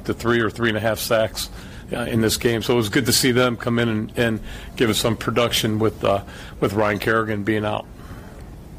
to 0.05 0.13
three 0.13 0.41
or 0.41 0.49
three 0.49 0.69
and 0.69 0.77
a 0.77 0.81
half 0.81 0.99
sacks 0.99 1.49
uh, 1.93 2.01
in 2.01 2.21
this 2.21 2.37
game. 2.37 2.61
So 2.61 2.73
it 2.73 2.77
was 2.77 2.89
good 2.89 3.05
to 3.05 3.13
see 3.13 3.31
them 3.31 3.55
come 3.55 3.79
in 3.79 3.89
and, 3.89 4.13
and 4.17 4.39
give 4.75 4.89
us 4.89 4.97
some 4.97 5.15
production 5.15 5.79
with 5.79 6.03
uh, 6.03 6.23
with 6.59 6.73
Ryan 6.73 6.99
Kerrigan 6.99 7.43
being 7.43 7.65
out. 7.65 7.85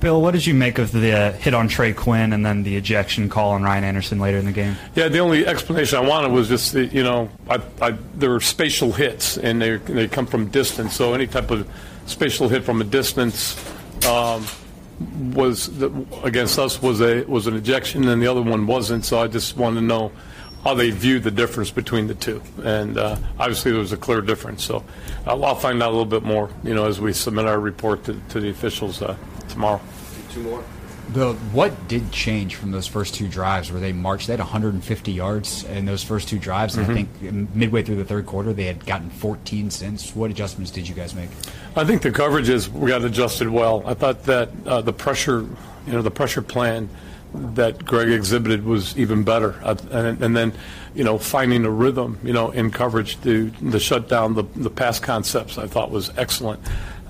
Bill, 0.05 0.21
what 0.21 0.33
did 0.33 0.45
you 0.45 0.53
make 0.53 0.77
of 0.77 0.93
the 0.93 1.13
uh, 1.13 1.33
hit 1.33 1.55
on 1.55 1.67
Trey 1.67 1.95
Quinn 1.95 2.35
and 2.35 2.45
then 2.45 2.63
the 2.63 2.77
ejection 2.77 3.31
call 3.31 3.53
on 3.53 3.63
Ryan 3.63 3.85
Anderson 3.85 4.19
later 4.19 4.37
in 4.37 4.45
the 4.45 4.53
game? 4.53 4.77
Yeah, 4.95 5.09
the 5.09 5.21
only 5.21 5.47
explanation 5.47 5.97
I 5.97 6.07
wanted 6.07 6.31
was 6.31 6.47
just 6.47 6.75
that, 6.75 6.93
you 6.93 7.03
know, 7.03 7.31
I, 7.49 7.59
I, 7.81 7.93
there 8.15 8.29
were 8.29 8.41
spatial 8.41 8.93
hits 8.93 9.39
and 9.39 9.63
they 9.63 9.79
they 9.79 10.07
come 10.07 10.27
from 10.27 10.49
distance. 10.49 10.95
So 10.95 11.15
any 11.15 11.27
type 11.27 11.51
of 11.51 11.67
spatial 12.05 12.51
hit 12.51 12.65
from 12.65 12.83
a 12.83 12.85
distance 12.85 13.57
um, 14.07 14.47
was 15.33 15.75
the, 15.79 15.91
against 16.23 16.59
us 16.59 16.83
was 16.83 17.01
a 17.01 17.25
was 17.25 17.47
an 17.47 17.57
ejection, 17.57 18.07
and 18.07 18.21
the 18.21 18.27
other 18.27 18.43
one 18.43 18.67
wasn't. 18.67 19.07
So 19.07 19.21
I 19.21 19.27
just 19.27 19.57
wanted 19.57 19.81
to 19.81 19.87
know 19.87 20.13
how 20.65 20.75
they 20.75 20.91
viewed 20.91 21.23
the 21.23 21.31
difference 21.31 21.71
between 21.71 22.09
the 22.09 22.15
two. 22.15 22.43
And 22.63 22.99
uh, 22.99 23.17
obviously, 23.39 23.71
there 23.71 23.81
was 23.81 23.93
a 23.93 23.97
clear 23.97 24.21
difference. 24.21 24.65
So 24.65 24.85
I'll, 25.27 25.43
I'll, 25.47 25.55
find 25.55 25.83
out 25.83 25.89
a 25.89 25.97
little 25.97 26.05
bit 26.05 26.25
more, 26.25 26.51
you 26.63 26.75
know, 26.75 26.85
as 26.85 27.01
we 27.01 27.15
submit 27.15 27.47
our 27.47 27.59
report 27.59 28.05
to, 28.05 28.21
to 28.29 28.41
the 28.41 28.51
officials 28.51 29.01
uh, 29.01 29.17
tomorrow. 29.49 29.81
Two 30.35 30.43
more. 30.43 30.65
The 31.13 31.35
what 31.53 31.87
did 31.87 32.11
change 32.11 32.57
from 32.57 32.73
those 32.73 32.87
first 32.89 33.15
two 33.15 33.29
drives 33.29 33.71
where 33.71 33.81
they 33.81 33.93
marched? 33.93 34.27
They 34.27 34.33
had 34.33 34.41
150 34.41 35.13
yards 35.13 35.63
in 35.65 35.85
those 35.85 36.03
first 36.03 36.29
two 36.29 36.39
drives, 36.39 36.77
and 36.77 36.87
mm-hmm. 36.87 36.93
I 36.93 37.31
think 37.31 37.55
midway 37.55 37.83
through 37.83 37.97
the 37.97 38.05
third 38.05 38.27
quarter 38.27 38.53
they 38.53 38.65
had 38.65 38.85
gotten 38.85 39.11
14 39.11 39.71
since. 39.71 40.17
What 40.17 40.31
adjustments 40.31 40.73
did 40.73 40.89
you 40.89 40.95
guys 40.95 41.15
make? 41.15 41.31
I 41.77 41.85
think 41.85 42.03
the 42.03 42.11
coverages 42.11 42.69
we 42.69 42.89
got 42.89 43.05
adjusted 43.05 43.49
well. 43.49 43.85
I 43.87 43.95
thought 43.95 44.25
that 44.25 44.51
uh, 44.67 44.81
the 44.81 44.93
pressure, 44.93 45.47
you 45.87 45.93
know, 45.93 46.03
the 46.03 46.11
pressure 46.11 46.43
plan 46.43 46.89
that 47.35 47.85
Greg 47.85 48.11
exhibited 48.11 48.65
was 48.65 48.97
even 48.97 49.23
better. 49.23 49.55
Uh, 49.63 49.77
and, 49.91 50.23
and, 50.23 50.37
then, 50.37 50.53
you 50.95 51.05
know, 51.05 51.19
finding 51.19 51.65
a 51.65 51.71
rhythm, 51.71 52.19
you 52.23 52.33
know, 52.33 52.51
in 52.51 52.71
coverage 52.71 53.21
to, 53.23 53.51
to 53.51 53.81
shut 53.81 54.09
down 54.09 54.35
the, 54.35 54.45
the 54.57 54.71
pass 54.71 55.01
concepts, 55.01 55.59
I 55.59 55.67
thought 55.67 55.91
was 55.91 56.11
excellent. 56.17 56.61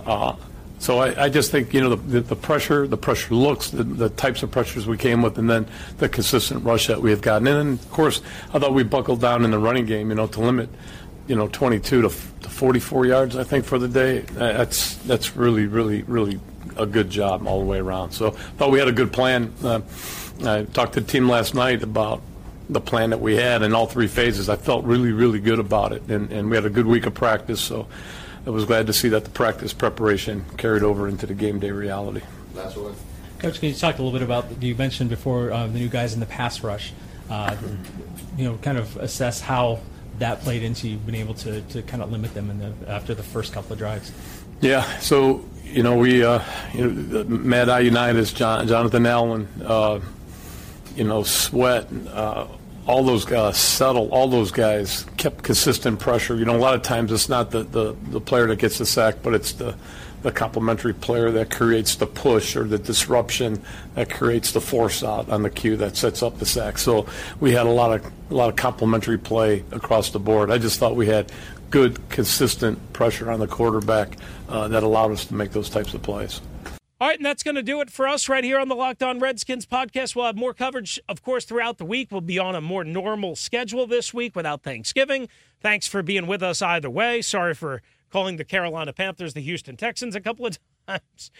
Uh, 0.06 0.34
so 0.78 0.98
I, 0.98 1.24
I, 1.24 1.28
just 1.28 1.50
think 1.50 1.72
you 1.72 1.80
know 1.80 1.94
the, 1.94 2.20
the, 2.20 2.36
pressure, 2.36 2.86
the 2.86 2.96
pressure 2.96 3.34
looks, 3.34 3.70
the, 3.70 3.84
the, 3.84 4.08
types 4.10 4.42
of 4.42 4.50
pressures 4.50 4.86
we 4.86 4.96
came 4.96 5.22
with, 5.22 5.38
and 5.38 5.48
then 5.48 5.66
the 5.98 6.08
consistent 6.08 6.64
rush 6.64 6.88
that 6.88 7.00
we 7.00 7.10
have 7.10 7.22
gotten. 7.22 7.46
And 7.46 7.56
then 7.56 7.72
of 7.74 7.90
course, 7.90 8.20
I 8.52 8.58
thought 8.58 8.74
we 8.74 8.82
buckled 8.82 9.20
down 9.20 9.44
in 9.44 9.50
the 9.50 9.58
running 9.58 9.86
game, 9.86 10.10
you 10.10 10.14
know, 10.14 10.26
to 10.26 10.40
limit, 10.40 10.68
you 11.26 11.36
know, 11.36 11.48
22 11.48 12.02
to, 12.02 12.08
to 12.08 12.48
44 12.50 13.06
yards, 13.06 13.36
I 13.36 13.44
think, 13.44 13.64
for 13.64 13.78
the 13.78 13.88
day. 13.88 14.20
That's 14.20 14.96
that's 14.96 15.36
really, 15.36 15.66
really, 15.66 16.02
really 16.02 16.40
a 16.76 16.86
good 16.86 17.08
job 17.08 17.46
all 17.46 17.60
the 17.60 17.66
way 17.66 17.78
around. 17.78 18.12
So 18.12 18.28
I 18.28 18.30
thought 18.30 18.70
we 18.70 18.78
had 18.78 18.88
a 18.88 18.92
good 18.92 19.12
plan. 19.12 19.52
Uh, 19.62 19.80
I 20.44 20.64
talked 20.64 20.94
to 20.94 21.00
the 21.00 21.06
team 21.06 21.28
last 21.28 21.54
night 21.54 21.82
about 21.82 22.20
the 22.68 22.80
plan 22.80 23.10
that 23.10 23.20
we 23.20 23.36
had 23.36 23.62
in 23.62 23.74
all 23.74 23.86
three 23.86 24.06
phases. 24.06 24.48
I 24.48 24.56
felt 24.56 24.84
really, 24.84 25.12
really 25.12 25.38
good 25.38 25.58
about 25.58 25.92
it, 25.92 26.02
and, 26.08 26.32
and 26.32 26.50
we 26.50 26.56
had 26.56 26.64
a 26.64 26.70
good 26.70 26.86
week 26.86 27.06
of 27.06 27.14
practice. 27.14 27.60
So 27.60 27.86
I 28.46 28.50
was 28.50 28.64
glad 28.64 28.86
to 28.88 28.92
see 28.92 29.08
that 29.08 29.24
the 29.24 29.30
practice 29.30 29.72
preparation 29.72 30.44
carried 30.58 30.82
over 30.82 31.08
into 31.08 31.26
the 31.26 31.34
game 31.34 31.60
day 31.60 31.70
reality. 31.70 32.20
That's 32.54 32.76
what. 32.76 32.94
Coach, 33.38 33.60
can 33.60 33.70
you 33.70 33.74
talk 33.74 33.98
a 33.98 34.02
little 34.02 34.18
bit 34.18 34.22
about 34.22 34.62
you 34.62 34.74
mentioned 34.74 35.10
before 35.10 35.50
uh, 35.50 35.66
the 35.66 35.78
new 35.78 35.88
guys 35.88 36.14
in 36.14 36.20
the 36.20 36.26
pass 36.26 36.62
rush? 36.62 36.92
Uh, 37.30 37.56
you 38.36 38.44
know, 38.44 38.58
kind 38.58 38.76
of 38.76 38.96
assess 38.98 39.40
how 39.40 39.80
that 40.18 40.40
played 40.40 40.62
into 40.62 40.88
you 40.88 40.96
being 40.98 41.20
able 41.20 41.34
to, 41.34 41.62
to 41.62 41.82
kind 41.82 42.02
of 42.02 42.12
limit 42.12 42.34
them 42.34 42.50
in 42.50 42.58
the, 42.58 42.72
after 42.88 43.14
the 43.14 43.22
first 43.22 43.52
couple 43.52 43.72
of 43.72 43.78
drives. 43.78 44.12
Yeah, 44.60 44.98
so 44.98 45.44
you 45.64 45.82
know 45.82 45.96
we 45.96 46.22
uh, 46.22 46.42
you 46.74 46.90
know 46.90 47.24
Matt 47.24 47.68
Ioannidis 47.68 48.34
John, 48.34 48.68
Jonathan 48.68 49.06
Allen, 49.06 49.48
uh, 49.64 50.00
you 50.94 51.04
know 51.04 51.22
Sweat. 51.22 51.88
Uh, 52.86 52.90
all 52.90 53.02
those 53.02 53.24
guys 53.24 53.56
settle. 53.56 54.08
All 54.10 54.28
those 54.28 54.50
guys 54.50 55.06
kept 55.16 55.42
consistent 55.42 56.00
pressure. 56.00 56.36
You 56.36 56.44
know, 56.44 56.56
a 56.56 56.58
lot 56.58 56.74
of 56.74 56.82
times 56.82 57.12
it's 57.12 57.28
not 57.28 57.50
the, 57.50 57.64
the, 57.64 57.96
the 58.10 58.20
player 58.20 58.46
that 58.48 58.58
gets 58.58 58.78
the 58.78 58.86
sack, 58.86 59.16
but 59.22 59.34
it's 59.34 59.52
the 59.52 59.76
the 60.22 60.32
complementary 60.32 60.94
player 60.94 61.30
that 61.30 61.50
creates 61.50 61.96
the 61.96 62.06
push 62.06 62.56
or 62.56 62.64
the 62.64 62.78
disruption 62.78 63.62
that 63.94 64.08
creates 64.08 64.52
the 64.52 64.60
force 64.60 65.04
out 65.04 65.28
on 65.28 65.42
the 65.42 65.50
cue 65.50 65.76
that 65.76 65.98
sets 65.98 66.22
up 66.22 66.38
the 66.38 66.46
sack. 66.46 66.78
So 66.78 67.06
we 67.40 67.52
had 67.52 67.66
a 67.66 67.70
lot 67.70 67.92
of 67.92 68.10
a 68.30 68.34
lot 68.34 68.48
of 68.48 68.56
complementary 68.56 69.18
play 69.18 69.64
across 69.70 70.08
the 70.10 70.18
board. 70.18 70.50
I 70.50 70.56
just 70.56 70.78
thought 70.78 70.96
we 70.96 71.08
had 71.08 71.30
good, 71.70 72.08
consistent 72.08 72.92
pressure 72.94 73.30
on 73.30 73.38
the 73.38 73.46
quarterback 73.46 74.16
uh, 74.48 74.68
that 74.68 74.82
allowed 74.82 75.12
us 75.12 75.26
to 75.26 75.34
make 75.34 75.52
those 75.52 75.68
types 75.68 75.92
of 75.92 76.02
plays. 76.02 76.40
All 77.04 77.10
right, 77.10 77.18
and 77.18 77.26
that's 77.26 77.42
going 77.42 77.56
to 77.56 77.62
do 77.62 77.82
it 77.82 77.90
for 77.90 78.08
us 78.08 78.30
right 78.30 78.42
here 78.42 78.58
on 78.58 78.68
the 78.68 78.74
Locked 78.74 79.02
On 79.02 79.18
Redskins 79.18 79.66
podcast. 79.66 80.16
We'll 80.16 80.24
have 80.24 80.38
more 80.38 80.54
coverage, 80.54 80.98
of 81.06 81.20
course, 81.20 81.44
throughout 81.44 81.76
the 81.76 81.84
week. 81.84 82.08
We'll 82.10 82.22
be 82.22 82.38
on 82.38 82.54
a 82.54 82.62
more 82.62 82.82
normal 82.82 83.36
schedule 83.36 83.86
this 83.86 84.14
week 84.14 84.34
without 84.34 84.62
Thanksgiving. 84.62 85.28
Thanks 85.60 85.86
for 85.86 86.02
being 86.02 86.26
with 86.26 86.42
us 86.42 86.62
either 86.62 86.88
way. 86.88 87.20
Sorry 87.20 87.52
for 87.52 87.82
calling 88.10 88.38
the 88.38 88.44
Carolina 88.44 88.94
Panthers 88.94 89.34
the 89.34 89.42
Houston 89.42 89.76
Texans 89.76 90.16
a 90.16 90.20
couple 90.22 90.46
of 90.46 90.58
times. 90.88 91.30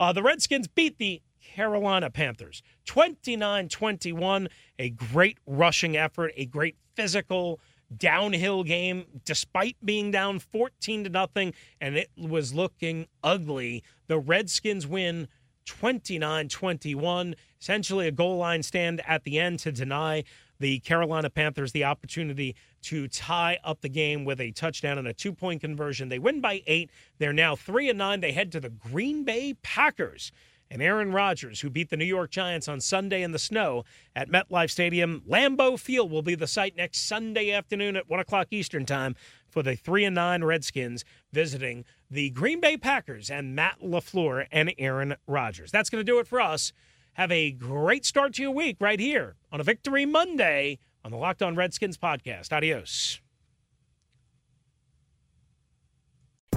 Uh, 0.00 0.12
the 0.12 0.24
Redskins 0.24 0.66
beat 0.66 0.98
the 0.98 1.22
Carolina 1.40 2.10
Panthers 2.10 2.60
29 2.86 3.68
21. 3.68 4.48
A 4.80 4.90
great 4.90 5.38
rushing 5.46 5.96
effort, 5.96 6.32
a 6.36 6.46
great 6.46 6.74
physical 6.96 7.60
downhill 7.96 8.64
game 8.64 9.04
despite 9.24 9.76
being 9.84 10.10
down 10.10 10.38
14 10.38 11.04
to 11.04 11.10
nothing 11.10 11.52
and 11.80 11.96
it 11.96 12.10
was 12.16 12.54
looking 12.54 13.06
ugly. 13.22 13.82
The 14.12 14.18
Redskins 14.18 14.86
win 14.86 15.26
29-21, 15.64 17.34
essentially 17.58 18.06
a 18.06 18.12
goal 18.12 18.36
line 18.36 18.62
stand 18.62 19.00
at 19.06 19.24
the 19.24 19.38
end 19.38 19.60
to 19.60 19.72
deny 19.72 20.24
the 20.60 20.80
Carolina 20.80 21.30
Panthers 21.30 21.72
the 21.72 21.84
opportunity 21.84 22.54
to 22.82 23.08
tie 23.08 23.58
up 23.64 23.80
the 23.80 23.88
game 23.88 24.26
with 24.26 24.38
a 24.38 24.50
touchdown 24.50 24.98
and 24.98 25.08
a 25.08 25.14
two-point 25.14 25.62
conversion. 25.62 26.10
They 26.10 26.18
win 26.18 26.42
by 26.42 26.62
8. 26.66 26.90
They're 27.16 27.32
now 27.32 27.56
3 27.56 27.88
and 27.88 27.96
9. 27.96 28.20
They 28.20 28.32
head 28.32 28.52
to 28.52 28.60
the 28.60 28.68
Green 28.68 29.24
Bay 29.24 29.54
Packers 29.62 30.30
and 30.70 30.82
Aaron 30.82 31.12
Rodgers, 31.12 31.60
who 31.60 31.70
beat 31.70 31.88
the 31.88 31.96
New 31.96 32.04
York 32.04 32.30
Giants 32.30 32.68
on 32.68 32.80
Sunday 32.80 33.22
in 33.22 33.32
the 33.32 33.38
snow 33.38 33.84
at 34.14 34.30
MetLife 34.30 34.70
Stadium. 34.70 35.22
Lambeau 35.26 35.78
Field 35.78 36.10
will 36.10 36.22
be 36.22 36.34
the 36.34 36.46
site 36.46 36.76
next 36.76 37.06
Sunday 37.06 37.50
afternoon 37.50 37.96
at 37.96 38.10
1 38.10 38.20
o'clock 38.20 38.48
Eastern 38.50 38.84
Time 38.84 39.14
for 39.52 39.62
the 39.62 39.76
3 39.76 40.06
and 40.06 40.14
9 40.14 40.42
Redskins 40.42 41.04
visiting 41.32 41.84
the 42.10 42.30
Green 42.30 42.58
Bay 42.60 42.76
Packers 42.76 43.30
and 43.30 43.54
Matt 43.54 43.80
LaFleur 43.80 44.46
and 44.50 44.72
Aaron 44.78 45.14
Rodgers. 45.26 45.70
That's 45.70 45.90
going 45.90 46.00
to 46.04 46.10
do 46.10 46.18
it 46.18 46.26
for 46.26 46.40
us. 46.40 46.72
Have 47.14 47.30
a 47.30 47.52
great 47.52 48.06
start 48.06 48.34
to 48.34 48.42
your 48.42 48.52
week 48.52 48.78
right 48.80 48.98
here 48.98 49.36
on 49.52 49.60
a 49.60 49.64
Victory 49.64 50.06
Monday 50.06 50.78
on 51.04 51.10
the 51.10 51.18
Locked 51.18 51.42
On 51.42 51.54
Redskins 51.54 51.98
podcast. 51.98 52.52
Adios. 52.52 53.20